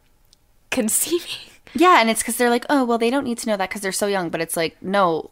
[0.71, 1.51] conceiving.
[1.75, 3.81] Yeah, and it's because they're like, oh, well, they don't need to know that because
[3.81, 4.29] they're so young.
[4.29, 5.31] But it's like, no,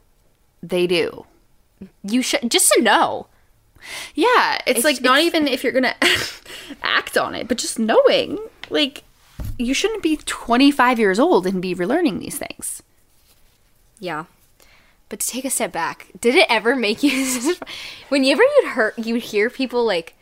[0.63, 1.25] they do.
[2.03, 3.27] You should just to know.
[4.15, 5.95] Yeah, it's, It's- like not even if you're gonna
[6.83, 8.37] act on it, but just knowing,
[8.69, 9.03] like,
[9.57, 12.83] you shouldn't be 25 years old and be relearning these things.
[13.99, 14.25] Yeah.
[15.11, 17.55] But to take a step back, did it ever make you
[18.09, 20.13] whenever you'd heard you'd hear people like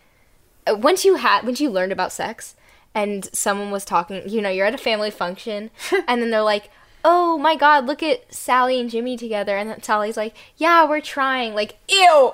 [0.65, 2.56] uh, once you had once you learned about sex
[2.95, 5.69] and someone was talking, you know, you're at a family function
[6.08, 6.71] and then they're like,
[7.06, 11.02] "Oh my god, look at Sally and Jimmy together." And then Sally's like, "Yeah, we're
[11.02, 12.34] trying." Like, "Ew."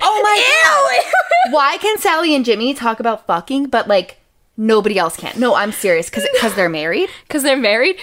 [0.00, 1.54] Oh my god!
[1.54, 4.18] Why can Sally and Jimmy talk about fucking, but like
[4.56, 5.38] nobody else can?
[5.38, 7.10] No, I'm serious because because they're married.
[7.28, 7.96] because they're married.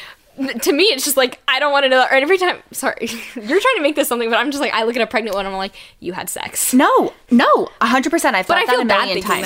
[0.62, 2.02] To me, it's just like I don't want to know.
[2.02, 2.96] Or every time, sorry,
[3.36, 5.36] you're trying to make this something, but I'm just like I look at a pregnant
[5.36, 6.74] one, and I'm like, you had sex.
[6.74, 8.36] No, no, hundred percent.
[8.36, 9.44] I've thought I that feel a million times.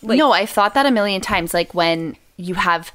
[0.00, 1.54] that, like- no, I've thought that a million times.
[1.54, 2.92] Like when you have,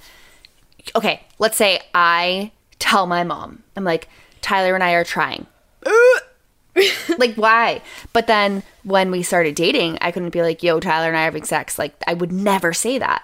[0.95, 4.09] okay, let's say I tell my mom, I'm like,
[4.41, 5.47] Tyler and I are trying.
[7.17, 7.81] like why?
[8.13, 11.25] But then when we started dating, I couldn't be like, yo, Tyler and I are
[11.25, 11.79] having sex.
[11.79, 13.23] Like I would never say that.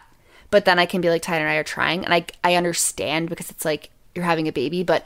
[0.50, 3.30] But then I can be like, Tyler and I are trying, and I I understand
[3.30, 5.06] because it's like you're having a baby, but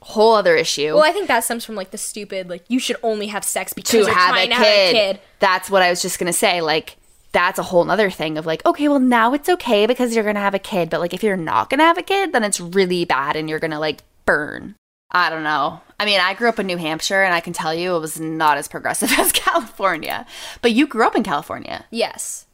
[0.00, 0.94] whole other issue.
[0.94, 3.72] Well, I think that stems from like the stupid, like you should only have sex
[3.72, 4.90] because to you're have trying a to have kid.
[4.90, 5.20] a kid.
[5.38, 6.60] That's what I was just gonna say.
[6.60, 6.96] Like,
[7.32, 10.40] that's a whole nother thing of like, okay, well now it's okay because you're gonna
[10.40, 13.04] have a kid, but like if you're not gonna have a kid, then it's really
[13.04, 14.74] bad and you're gonna like burn.
[15.10, 15.80] I don't know.
[15.98, 18.18] I mean, I grew up in New Hampshire and I can tell you it was
[18.20, 20.26] not as progressive as California.
[20.60, 21.84] But you grew up in California.
[21.90, 22.46] Yes.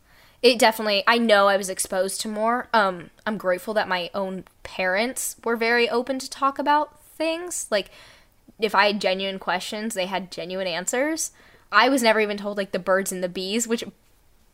[0.42, 2.68] It definitely I know I was exposed to more.
[2.72, 7.66] Um I'm grateful that my own parents were very open to talk about things.
[7.70, 7.90] Like
[8.58, 11.32] if I had genuine questions, they had genuine answers.
[11.72, 13.84] I was never even told like the birds and the bees, which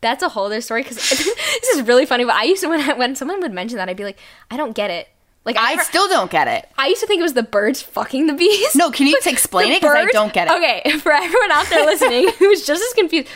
[0.01, 2.81] that's a whole other story cuz this is really funny, but I used to when
[2.81, 4.19] I, when someone would mention that I'd be like,
[4.51, 5.07] I don't get it.
[5.45, 6.69] Like I never- still don't get it.
[6.77, 8.75] I used to think it was the birds fucking the bees.
[8.75, 9.81] No, can you explain it?
[9.81, 10.53] Because I don't get it.
[10.53, 13.29] Okay, for everyone out there listening who's just as confused,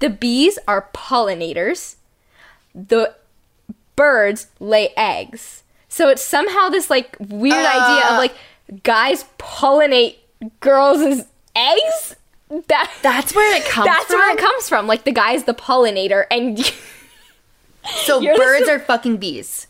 [0.00, 1.96] the bees are pollinators.
[2.74, 3.14] The
[3.96, 5.62] birds lay eggs.
[5.88, 8.08] So it's somehow this like weird idea Uh.
[8.12, 8.34] of like
[8.82, 10.16] guys pollinate
[10.60, 12.16] girls' eggs.
[12.68, 13.84] That That's where it comes from.
[13.86, 14.16] that's from.
[14.18, 14.86] where it comes from.
[14.86, 16.58] Like the guy's the pollinator, and
[18.04, 19.66] So You're the- birds are fucking bees.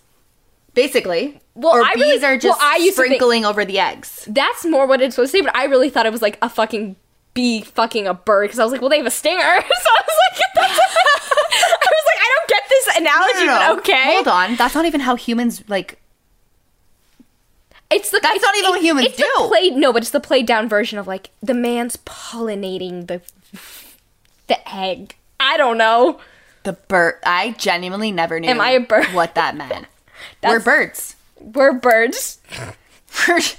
[0.75, 1.41] Basically.
[1.55, 4.27] Well, or I bees really- are just well, I to think- sprinkling over the eggs.
[4.31, 5.43] that's more what it's supposed to say.
[5.43, 6.97] But I really thought it was like a fucking
[7.37, 9.41] bee fucking a bird because I was like, well, they have a stinger.
[9.45, 14.15] So I was like, that's I was like, I don't get this analogy, but okay.
[14.15, 14.57] Hold on.
[14.57, 16.01] That's not even how humans like
[17.91, 19.47] It's the That's it's- not even what humans it's the do.
[19.49, 23.21] played no, but it's the played down version of like the man's pollinating the
[24.49, 25.15] the egg.
[25.39, 26.19] I don't know.
[26.65, 27.17] the bird.
[27.25, 29.07] I genuinely never knew Am I a bird?
[29.13, 29.87] what that meant.
[30.43, 31.15] We're birds.
[31.41, 32.41] We're birds.
[33.09, 33.57] First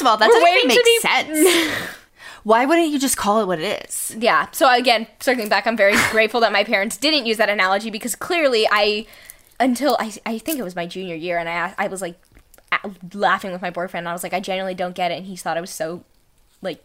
[0.00, 1.90] of all, that We're doesn't even make be- sense.
[2.42, 4.14] Why wouldn't you just call it what it is?
[4.18, 4.48] Yeah.
[4.52, 8.14] So again, circling back, I'm very grateful that my parents didn't use that analogy because
[8.14, 9.06] clearly I,
[9.58, 12.16] until I, I think it was my junior year, and I, I was like
[13.12, 14.04] laughing with my boyfriend.
[14.04, 16.02] And I was like, I genuinely don't get it, and he thought I was so,
[16.62, 16.82] like,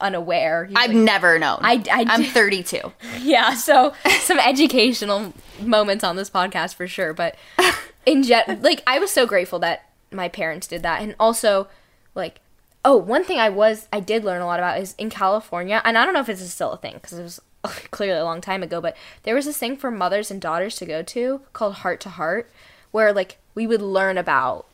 [0.00, 0.64] unaware.
[0.64, 1.58] He was I've like- never known.
[1.62, 2.80] I- I I'm 32.
[3.20, 3.54] yeah.
[3.54, 7.36] So some educational moments on this podcast for sure, but
[8.06, 11.68] in gen, like I was so grateful that my parents did that, and also
[12.14, 12.40] like.
[12.84, 15.96] Oh, one thing I was I did learn a lot about is in California, and
[15.96, 17.40] I don't know if it's still a thing because it was
[17.90, 20.86] clearly a long time ago, but there was this thing for mothers and daughters to
[20.86, 22.50] go to called Heart to Heart,
[22.90, 24.66] where like we would learn about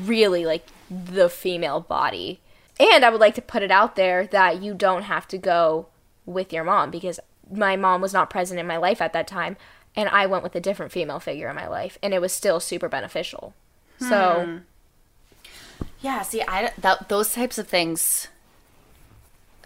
[0.00, 2.40] really like the female body.
[2.78, 5.88] And I would like to put it out there that you don't have to go
[6.24, 9.56] with your mom because my mom was not present in my life at that time
[9.96, 12.60] and I went with a different female figure in my life and it was still
[12.60, 13.54] super beneficial.
[13.98, 14.56] So, hmm.
[16.00, 18.28] Yeah, see, I that, those types of things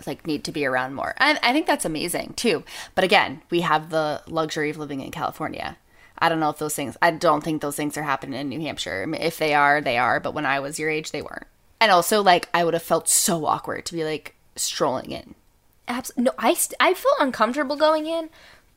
[0.06, 1.14] like need to be around more.
[1.18, 2.64] And I think that's amazing too.
[2.94, 5.76] But again, we have the luxury of living in California.
[6.18, 6.96] I don't know if those things.
[7.02, 9.02] I don't think those things are happening in New Hampshire.
[9.02, 10.20] I mean, if they are, they are.
[10.20, 11.46] But when I was your age, they weren't.
[11.80, 15.34] And also, like, I would have felt so awkward to be like strolling in.
[15.88, 18.30] abs- no, I st- I feel uncomfortable going in.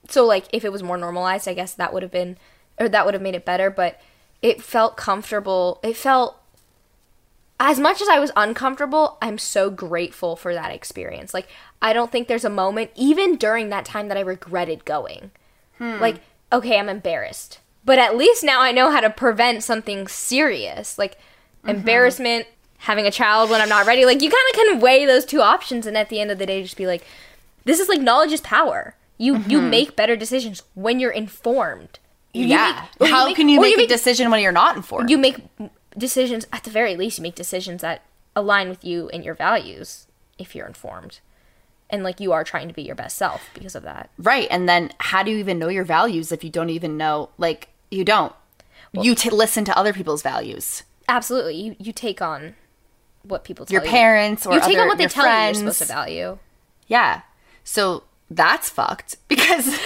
[0.10, 2.38] So like if it was more normalized, I guess that would have been
[2.80, 4.00] or that would have made it better, but
[4.41, 5.80] it felt comfortable.
[5.84, 6.38] It felt
[7.60, 11.34] as much as I was uncomfortable, I'm so grateful for that experience.
[11.34, 11.48] Like,
[11.82, 15.32] I don't think there's a moment, even during that time, that I regretted going.
[15.78, 16.00] Hmm.
[16.00, 16.17] Like,
[16.52, 17.60] okay, I'm embarrassed.
[17.84, 20.98] But at least now I know how to prevent something serious.
[20.98, 21.70] Like, mm-hmm.
[21.70, 22.48] embarrassment,
[22.80, 24.06] having a child when I'm not ready.
[24.06, 26.46] Like, you kind of can weigh those two options, and at the end of the
[26.46, 27.04] day, just be like,
[27.65, 28.96] this is like knowledge is power.
[29.17, 29.70] You you mm-hmm.
[29.70, 32.00] make better decisions when you're informed.
[32.34, 32.86] You- you yeah.
[33.00, 35.10] make- How make- can you or make a decision when you're not informed?
[35.10, 35.38] you make
[35.98, 38.04] decisions at the very least you make decisions that
[38.36, 40.08] align with you and your values
[40.38, 41.20] if you're informed
[41.90, 44.48] and like you are trying to be your best self because of that Right.
[44.52, 47.70] And then how do you even know your values if you don't even know, like,
[47.90, 48.34] you don't?
[48.94, 50.84] you t- listen to other people's values.
[51.10, 52.56] absolutely you you take on
[53.24, 53.80] what people tell you.
[53.80, 53.92] Your you.
[53.92, 55.62] parents or you take other- on what they tell you friends.
[55.62, 56.40] you're supposed to value
[56.88, 57.22] Yeah.
[57.64, 59.66] So that's fucked because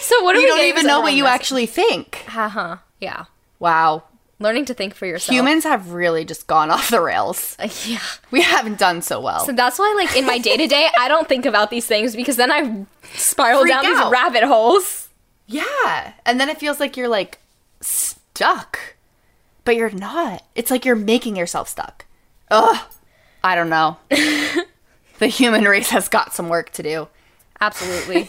[0.00, 1.40] so what are you don't even know what wrong you message?
[1.40, 2.24] actually think.
[2.34, 3.24] uh-huh yeah
[3.58, 4.04] Wow.
[4.38, 7.56] Learning to think for yourself Humans have really just gone off the rails.
[7.86, 7.98] yeah
[8.30, 9.44] We haven't done so well.
[9.46, 12.50] so that's why like in my day-to-day i don't think about these things because then
[12.52, 14.02] i spiral Freak down out.
[14.04, 15.08] these rabbit holes
[15.48, 16.12] yeah.
[16.24, 17.38] And then it feels like you're like
[17.80, 18.96] stuck.
[19.64, 20.42] But you're not.
[20.56, 22.04] It's like you're making yourself stuck.
[22.50, 22.84] Ugh.
[23.44, 23.96] I don't know.
[25.20, 27.06] the human race has got some work to do.
[27.60, 28.28] absolutely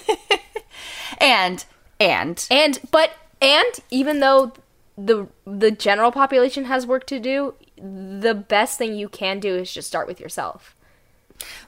[1.20, 1.66] And
[2.00, 4.54] and And but and even though
[4.98, 9.72] the the general population has work to do, the best thing you can do is
[9.74, 10.76] just start with yourself.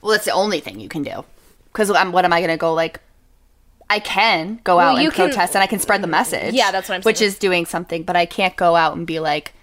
[0.01, 1.23] well, that's the only thing you can do.
[1.65, 2.99] Because what am I going to go like?
[3.91, 6.53] I can go Well, out you and can- protest and I can spread the message.
[6.53, 7.09] Yeah, that's what I'm saying.
[7.09, 7.27] Which saying.
[7.29, 9.53] is doing something, but I can't go out and be like,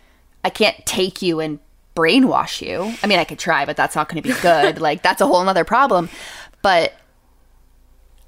[0.44, 1.58] I can't take you and
[1.94, 2.92] brainwash you.
[3.02, 4.80] I mean, I could try, but that's not going to be good.
[4.88, 6.08] like, that's a whole nother problem.
[6.62, 6.92] But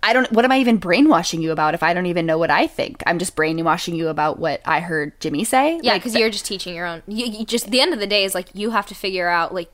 [0.02, 2.50] I don't, what am I even brainwashing you about if I don't even know what
[2.50, 3.02] I think?
[3.06, 5.80] I'm just brainwashing you about what I heard Jimmy say.
[5.82, 7.02] Yeah, Like, because you're just teaching your own.
[7.08, 9.52] You, you just the end of the day is like you have to figure out
[9.52, 9.70] like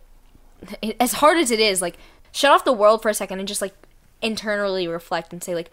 [0.98, 1.96] as hard as it is, like
[2.32, 3.74] shut off the world for a second and just like
[4.22, 5.70] internally reflect and say like,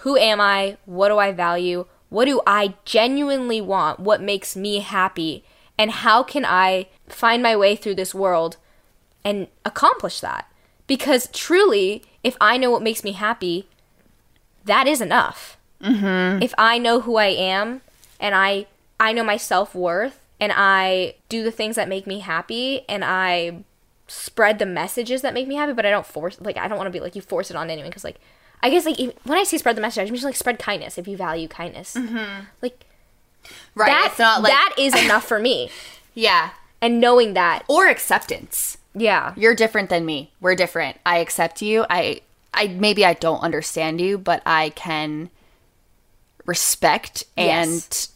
[0.00, 0.76] who am I?
[0.84, 1.86] What do I value?
[2.08, 4.00] What do I genuinely want?
[4.00, 5.44] What makes me happy?
[5.78, 8.56] And how can I find my way through this world
[9.24, 10.50] and accomplish that?
[10.86, 13.68] Because truly, if I know what makes me happy,
[14.66, 15.56] that is enough.
[15.82, 16.42] Mm-hmm.
[16.42, 17.80] If I know who I am
[18.20, 18.66] and I
[19.00, 23.04] I know my self worth and I do the things that make me happy and
[23.04, 23.64] I
[24.08, 26.88] spread the messages that make me happy, but I don't force like I don't want
[26.88, 28.20] to be like you force it on anyone because like
[28.62, 30.58] I guess like if, when I say spread the message, I just mean like spread
[30.58, 31.96] kindness if you value kindness.
[32.62, 32.84] Like
[33.74, 33.86] right.
[33.86, 35.70] that it's not like, that is enough for me.
[36.14, 36.50] yeah.
[36.80, 38.76] And knowing that, Or acceptance.
[38.94, 40.32] yeah, you're different than me.
[40.40, 40.98] We're different.
[41.06, 41.86] I accept you.
[41.88, 42.20] I
[42.56, 45.30] I maybe I don't understand you, but I can
[46.46, 48.12] respect and Yes.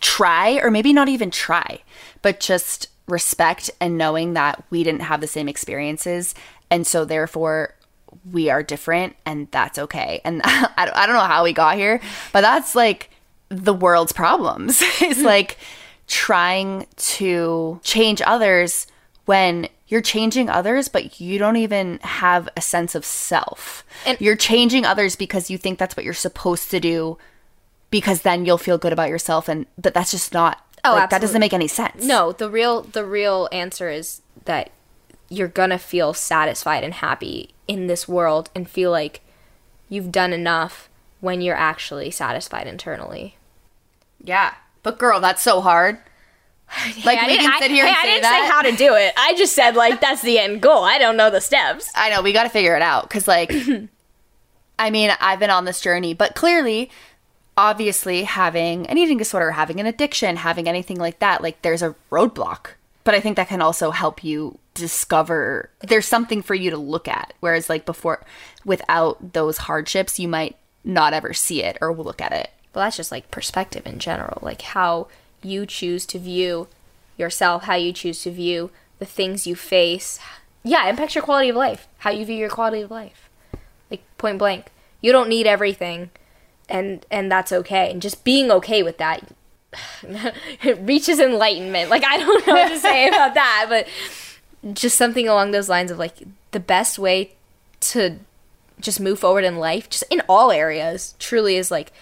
[0.00, 1.80] try or maybe not even try,
[2.22, 6.34] but just respect and knowing that we didn't have the same experiences
[6.70, 7.74] and so therefore
[8.30, 10.20] we are different and that's okay.
[10.24, 12.00] And I don't, I don't know how we got here,
[12.32, 13.10] but that's like
[13.48, 14.80] the world's problems.
[15.00, 15.26] it's hmm.
[15.26, 15.58] like
[16.06, 18.86] trying to change others
[19.24, 23.84] when you're changing others, but you don't even have a sense of self.
[24.06, 27.18] And- you're changing others because you think that's what you're supposed to do
[27.90, 31.20] because then you'll feel good about yourself and but that's just not Oh, like, that
[31.20, 32.02] doesn't make any sense.
[32.04, 34.70] No, the real the real answer is that
[35.28, 39.20] you're gonna feel satisfied and happy in this world and feel like
[39.88, 40.88] you've done enough
[41.20, 43.36] when you're actually satisfied internally.
[44.24, 45.98] Yeah, but girl, that's so hard.
[47.04, 48.46] Like I we didn't- can sit here I, and I say didn't that.
[48.46, 49.12] say how to do it.
[49.16, 50.84] I just said like that's the end goal.
[50.84, 51.90] I don't know the steps.
[51.94, 53.52] I know we got to figure it out because, like,
[54.78, 56.90] I mean, I've been on this journey, but clearly,
[57.56, 61.94] obviously, having an eating disorder, having an addiction, having anything like that, like, there's a
[62.10, 62.68] roadblock.
[63.04, 67.06] But I think that can also help you discover there's something for you to look
[67.08, 67.34] at.
[67.40, 68.24] Whereas, like, before,
[68.64, 72.50] without those hardships, you might not ever see it or look at it.
[72.74, 75.08] Well, that's just like perspective in general, like how
[75.44, 76.68] you choose to view
[77.16, 80.18] yourself, how you choose to view the things you face.
[80.62, 81.88] Yeah, impacts your quality of life.
[81.98, 83.28] How you view your quality of life.
[83.90, 84.66] Like point blank.
[85.00, 86.10] You don't need everything
[86.68, 87.90] and and that's okay.
[87.90, 89.32] And just being okay with that
[90.62, 91.90] it reaches enlightenment.
[91.90, 95.90] Like I don't know what to say about that, but just something along those lines
[95.90, 96.22] of like
[96.52, 97.32] the best way
[97.80, 98.18] to
[98.80, 101.92] just move forward in life, just in all areas, truly is like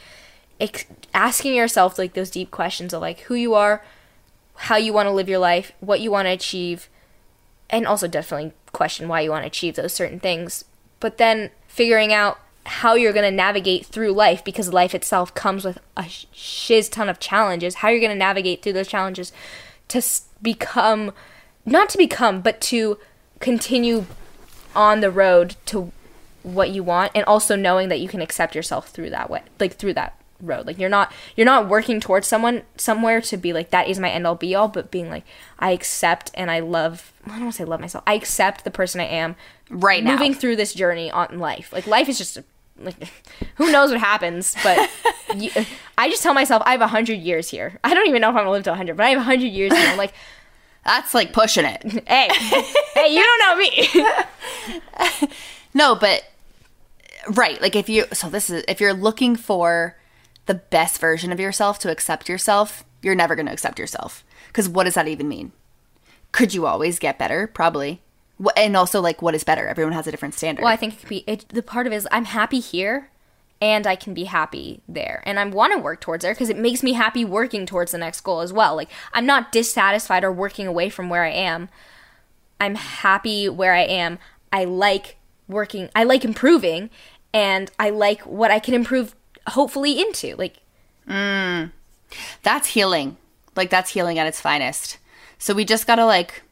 [0.61, 0.85] ex-
[1.15, 3.85] asking yourself like those deep questions of like who you are,
[4.55, 6.89] how you want to live your life, what you want to achieve,
[7.69, 10.65] and also definitely question why you want to achieve those certain things.
[11.01, 15.65] But then figuring out how you're going to navigate through life because life itself comes
[15.65, 17.77] with a shiz ton of challenges.
[17.77, 19.33] How you're going to navigate through those challenges
[19.89, 20.03] to
[20.43, 21.13] become,
[21.65, 22.99] not to become, but to
[23.41, 24.05] continue
[24.75, 25.91] on the road to
[26.43, 29.75] what you want and also knowing that you can accept yourself through that way like
[29.75, 30.67] through that road.
[30.67, 34.11] Like you're not you're not working towards someone somewhere to be like that is my
[34.11, 35.25] end all be all but being like
[35.59, 38.71] i accept and i love i don't want to say love myself i accept the
[38.71, 39.37] person i am
[39.69, 40.13] Right now.
[40.13, 41.73] moving through this journey on life.
[41.73, 42.45] Like life is just a,
[42.79, 42.95] like
[43.57, 44.91] who knows what happens but
[45.37, 45.51] you,
[45.99, 47.79] i just tell myself i have 100 years here.
[47.85, 49.73] I don't even know if i'm gonna live to 100 but i have 100 years
[49.77, 49.89] here.
[49.91, 50.13] I'm like
[50.85, 51.83] That's like pushing it.
[52.09, 52.29] hey
[52.95, 55.29] hey you don't know me.
[55.75, 56.25] No, but
[57.29, 59.95] right, like if you so this is if you're looking for
[60.47, 64.25] the best version of yourself to accept yourself, you're never going to accept yourself.
[64.53, 65.53] Cuz what does that even mean?
[66.33, 67.47] Could you always get better?
[67.47, 68.01] Probably.
[68.57, 69.67] And also like what is better?
[69.67, 70.63] Everyone has a different standard.
[70.63, 73.11] Well, I think it could be it, the part of it is I'm happy here,
[73.61, 76.57] and I can be happy there, and I want to work towards there because it
[76.57, 78.75] makes me happy working towards the next goal as well.
[78.75, 81.69] Like I'm not dissatisfied or working away from where I am.
[82.59, 84.19] I'm happy where I am.
[84.53, 85.17] I like
[85.47, 85.91] working.
[85.95, 86.89] I like improving,
[87.35, 89.15] and I like what I can improve.
[89.49, 90.59] Hopefully into like
[91.09, 91.71] mm.
[92.43, 93.17] that's healing.
[93.57, 94.99] Like that's healing at its finest.
[95.39, 96.43] So we just got to like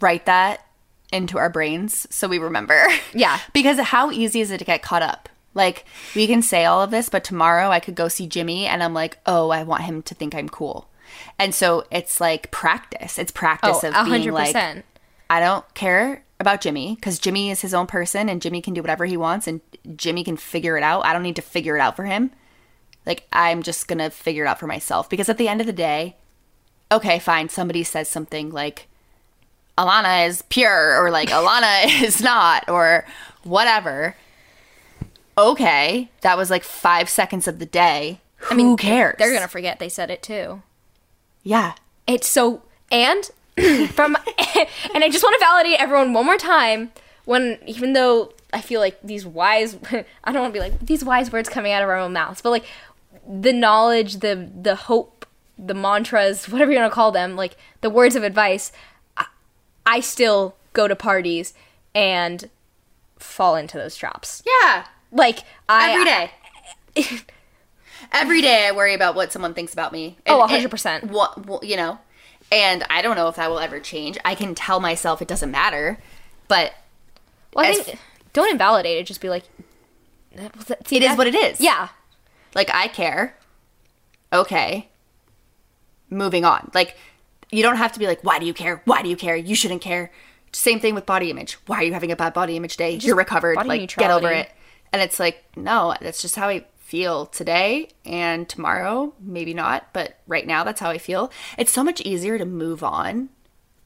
[0.00, 0.66] write that
[1.12, 2.86] into our brains so we remember.
[3.14, 3.38] Yeah.
[3.52, 5.28] because how easy is it to get caught up?
[5.54, 8.82] Like we can say all of this, but tomorrow I could go see Jimmy and
[8.82, 10.90] I'm like, "Oh, I want him to think I'm cool."
[11.38, 13.18] And so it's like practice.
[13.18, 14.84] It's practice oh of being hundred like percent.
[15.30, 18.82] I don't care about Jimmy because Jimmy is his own person and Jimmy can do
[18.82, 19.60] whatever he wants and
[19.96, 21.04] Jimmy can figure it out.
[21.04, 22.30] I don't need to figure it out for him.
[23.04, 25.66] Like, I'm just going to figure it out for myself because at the end of
[25.66, 26.16] the day,
[26.90, 27.48] okay, fine.
[27.48, 28.88] Somebody says something like,
[29.78, 33.06] Alana is pure or like Alana is not or
[33.44, 34.16] whatever.
[35.38, 38.20] Okay, that was like five seconds of the day.
[38.50, 39.16] I mean, who cares?
[39.18, 40.62] They're gonna forget they said it too.
[41.42, 41.74] Yeah.
[42.06, 43.30] It's so and
[43.90, 44.16] from
[44.94, 46.92] and I just want to validate everyone one more time
[47.24, 49.76] when even though I feel like these wise
[50.24, 52.40] I don't want to be like these wise words coming out of our own mouths,
[52.42, 52.64] but like
[53.28, 55.26] the knowledge, the the hope,
[55.58, 58.72] the mantras, whatever you want to call them, like the words of advice,
[59.16, 59.26] I,
[59.84, 61.54] I still go to parties
[61.94, 62.50] and
[63.18, 64.42] fall into those traps.
[64.46, 64.84] Yeah.
[65.10, 67.20] Like I Every day.
[68.12, 70.18] Every day I worry about what someone thinks about me.
[70.26, 71.02] Oh, And- 100%.
[71.02, 71.98] and What, what you know,
[72.52, 74.18] and I don't know if that will ever change.
[74.24, 75.98] I can tell myself it doesn't matter,
[76.48, 76.72] but
[77.54, 77.98] well, I think
[78.32, 79.04] don't invalidate it.
[79.06, 79.44] Just be like,
[80.84, 81.60] see, it is that- what it is.
[81.60, 81.88] Yeah,
[82.54, 83.36] Like I care.
[84.32, 84.88] Okay.
[86.10, 86.70] Moving on.
[86.74, 86.96] Like
[87.50, 88.82] you don't have to be like, why do you care?
[88.84, 89.36] Why do you care?
[89.36, 90.10] You shouldn't care.
[90.52, 91.54] Same thing with body image.
[91.66, 92.92] Why are you having a bad body image day?
[92.94, 93.56] You're recovered.
[93.56, 94.50] Like get over it.
[94.92, 100.20] And it's like, no, that's just how I feel today and tomorrow, maybe not, but
[100.28, 101.32] right now that's how I feel.
[101.58, 103.28] It's so much easier to move on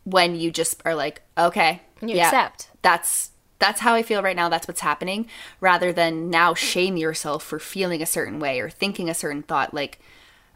[0.05, 2.69] when you just are like, okay, you accept.
[2.83, 4.51] that's that's how I feel right now.
[4.51, 5.29] That's what's happening,
[5.61, 9.73] rather than now shame yourself for feeling a certain way or thinking a certain thought.
[9.73, 9.99] Like,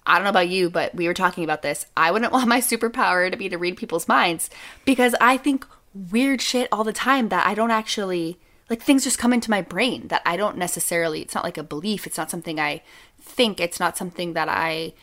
[0.06, 1.86] I don't know about you, but we were talking about this.
[1.96, 4.50] I wouldn't want my superpower to be to read people's minds
[4.84, 8.38] because I think weird shit all the time that I don't actually
[8.68, 8.82] like.
[8.82, 11.22] Things just come into my brain that I don't necessarily.
[11.22, 12.06] It's not like a belief.
[12.06, 12.82] It's not something I
[13.20, 13.60] think.
[13.60, 14.94] It's not something that I.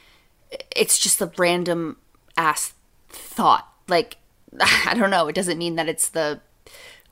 [0.76, 1.98] It's just a random
[2.38, 2.74] ass
[3.10, 3.68] thought.
[3.88, 4.18] Like,
[4.60, 5.28] I don't know.
[5.28, 6.42] It doesn't mean that it's the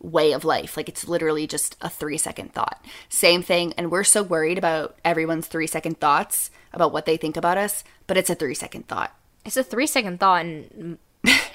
[0.02, 0.78] way of life.
[0.78, 2.84] Like, it's literally just a three second thought.
[3.10, 3.74] Same thing.
[3.78, 7.84] And we're so worried about everyone's three second thoughts about what they think about us,
[8.08, 9.16] but it's a three second thought.
[9.45, 10.97] It's a three second thought, and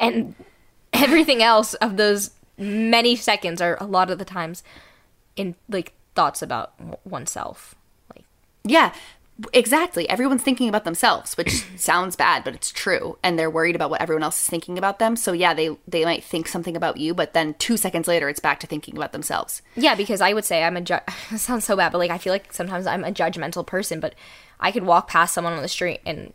[0.01, 0.35] and
[0.93, 4.63] everything else of those many seconds are a lot of the times
[5.37, 6.75] in like thoughts about
[7.05, 7.75] oneself.
[8.15, 8.25] Like,
[8.65, 8.93] Yeah,
[9.53, 10.09] exactly.
[10.09, 13.19] Everyone's thinking about themselves, which sounds bad, but it's true.
[13.23, 15.17] And they're worried about what everyone else is thinking about them.
[15.17, 18.41] So yeah, they they might think something about you, but then two seconds later, it's
[18.41, 19.61] back to thinking about themselves.
[19.75, 20.99] yeah, because I would say I'm a ju-
[21.31, 24.15] it sounds so bad, but like I feel like sometimes I'm a judgmental person, but
[24.61, 26.33] I could walk past someone on the street and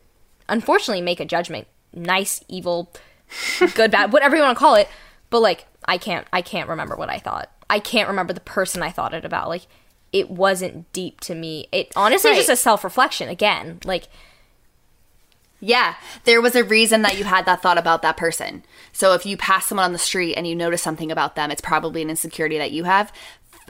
[0.49, 2.91] unfortunately make a judgment, nice, evil,
[3.75, 4.89] good, bad, whatever you want to call it,
[5.29, 7.49] but like I can't I can't remember what I thought.
[7.67, 9.49] I can't remember the person I thought it about.
[9.49, 9.63] Like
[10.13, 11.67] it wasn't deep to me.
[11.71, 13.79] It honestly is just a self reflection again.
[13.83, 14.07] Like
[15.59, 18.63] Yeah, there was a reason that you had that thought about that person.
[18.93, 21.59] So if you pass someone on the street and you notice something about them, it's
[21.59, 23.11] probably an insecurity that you have.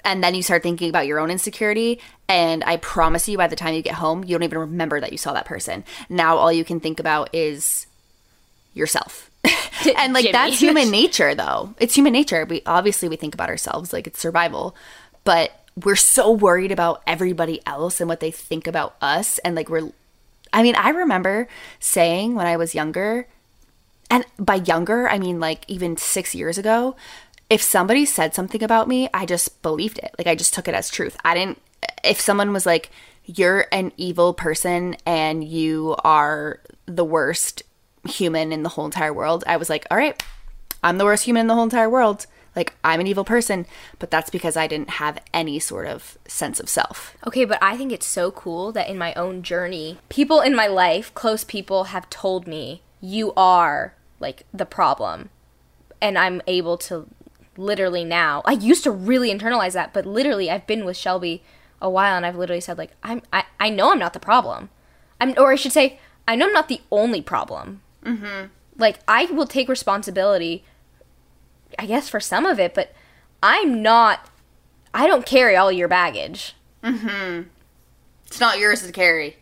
[0.04, 2.02] And then you start thinking about your own insecurity.
[2.28, 5.14] And I promise you, by the time you get home, you don't even remember that
[5.14, 5.86] you saw that person.
[6.10, 7.88] Now all you can think about is
[8.74, 9.29] yourself.
[9.98, 10.32] and like Jimmy.
[10.32, 11.74] that's human nature though.
[11.80, 12.46] It's human nature.
[12.46, 14.76] We obviously we think about ourselves like it's survival.
[15.24, 15.52] But
[15.84, 19.92] we're so worried about everybody else and what they think about us and like we're
[20.52, 21.48] I mean, I remember
[21.80, 23.28] saying when I was younger,
[24.10, 26.96] and by younger, I mean like even six years ago,
[27.50, 30.14] if somebody said something about me, I just believed it.
[30.18, 31.18] Like I just took it as truth.
[31.24, 31.62] I didn't,
[32.04, 32.90] if someone was like,
[33.26, 37.62] you're an evil person and you are the worst
[38.08, 40.22] human in the whole entire world, I was like, all right,
[40.84, 42.26] I'm the worst human in the whole entire world.
[42.56, 43.66] Like I'm an evil person,
[44.00, 47.16] but that's because I didn't have any sort of sense of self.
[47.28, 50.68] Okay, but I think it's so cool that in my own journey, people in my
[50.68, 55.30] life, close people, have told me, you are like the problem.
[56.02, 57.08] And I'm able to
[57.56, 61.44] literally now, I used to really internalize that, but literally, I've been with Shelby
[61.82, 64.70] a while and I've literally said, like, I'm, I, I know I'm not the problem.
[65.22, 67.82] I'm, or I should say, I know I'm not the only problem.
[68.10, 68.48] Mm-hmm.
[68.78, 70.64] Like, I will take responsibility,
[71.78, 72.94] I guess, for some of it, but
[73.44, 74.30] I'm not,
[74.94, 76.56] I don't carry all your baggage.
[76.84, 77.50] Mm-hmm.
[78.26, 79.38] It's not yours to carry.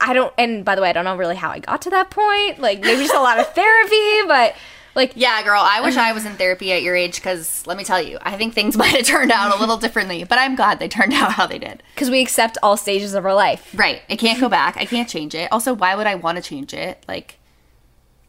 [0.00, 2.10] I don't, and by the way, I don't know really how I got to that
[2.10, 2.58] point.
[2.58, 4.54] Like maybe just a lot of therapy, but
[4.96, 6.14] like Yeah, girl, I wish I uh-huh.
[6.14, 8.96] was in therapy at your age because let me tell you, I think things might
[8.96, 11.82] have turned out a little differently, but I'm glad they turned out how they did.
[11.94, 14.02] because we accept all stages of our life Right.
[14.10, 14.76] I can't go back.
[14.76, 15.52] I can't change it.
[15.52, 17.04] Also, why would I want to change it?
[17.06, 17.38] Like,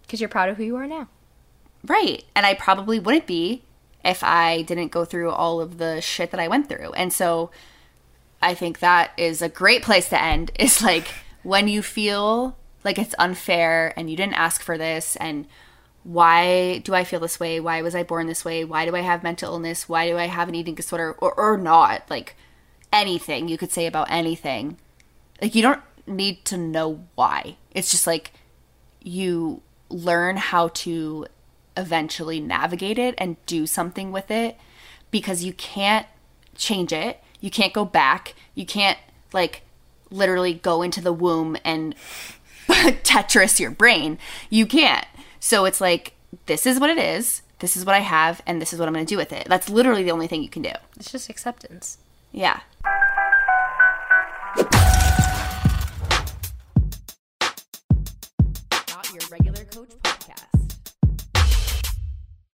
[0.03, 1.07] because you're proud of who you are now.
[1.85, 2.23] right.
[2.35, 3.63] And I probably wouldn't be
[4.05, 6.93] if I didn't go through all of the shit that I went through.
[6.93, 7.49] And so
[8.41, 11.07] I think that is a great place to end is like
[11.43, 15.45] when you feel like it's unfair and you didn't ask for this and
[16.07, 17.59] why do I feel this way?
[17.59, 18.63] Why was I born this way?
[18.63, 19.89] Why do I have mental illness?
[19.89, 22.09] Why do I have an eating disorder or, or not?
[22.09, 22.37] Like
[22.93, 24.77] anything you could say about anything.
[25.41, 27.57] Like you don't need to know why.
[27.71, 28.31] It's just like
[29.03, 31.25] you learn how to
[31.75, 34.57] eventually navigate it and do something with it
[35.11, 36.07] because you can't
[36.55, 37.21] change it.
[37.41, 38.33] You can't go back.
[38.55, 38.97] You can't
[39.33, 39.63] like
[40.09, 41.95] literally go into the womb and
[42.69, 44.17] Tetris your brain.
[44.49, 45.05] You can't.
[45.39, 46.13] So it's like
[46.45, 47.41] this is what it is.
[47.59, 49.47] This is what I have and this is what I'm going to do with it.
[49.47, 50.73] That's literally the only thing you can do.
[50.97, 51.97] It's just acceptance.
[52.31, 52.59] Yeah.
[58.89, 59.89] Not your regular coach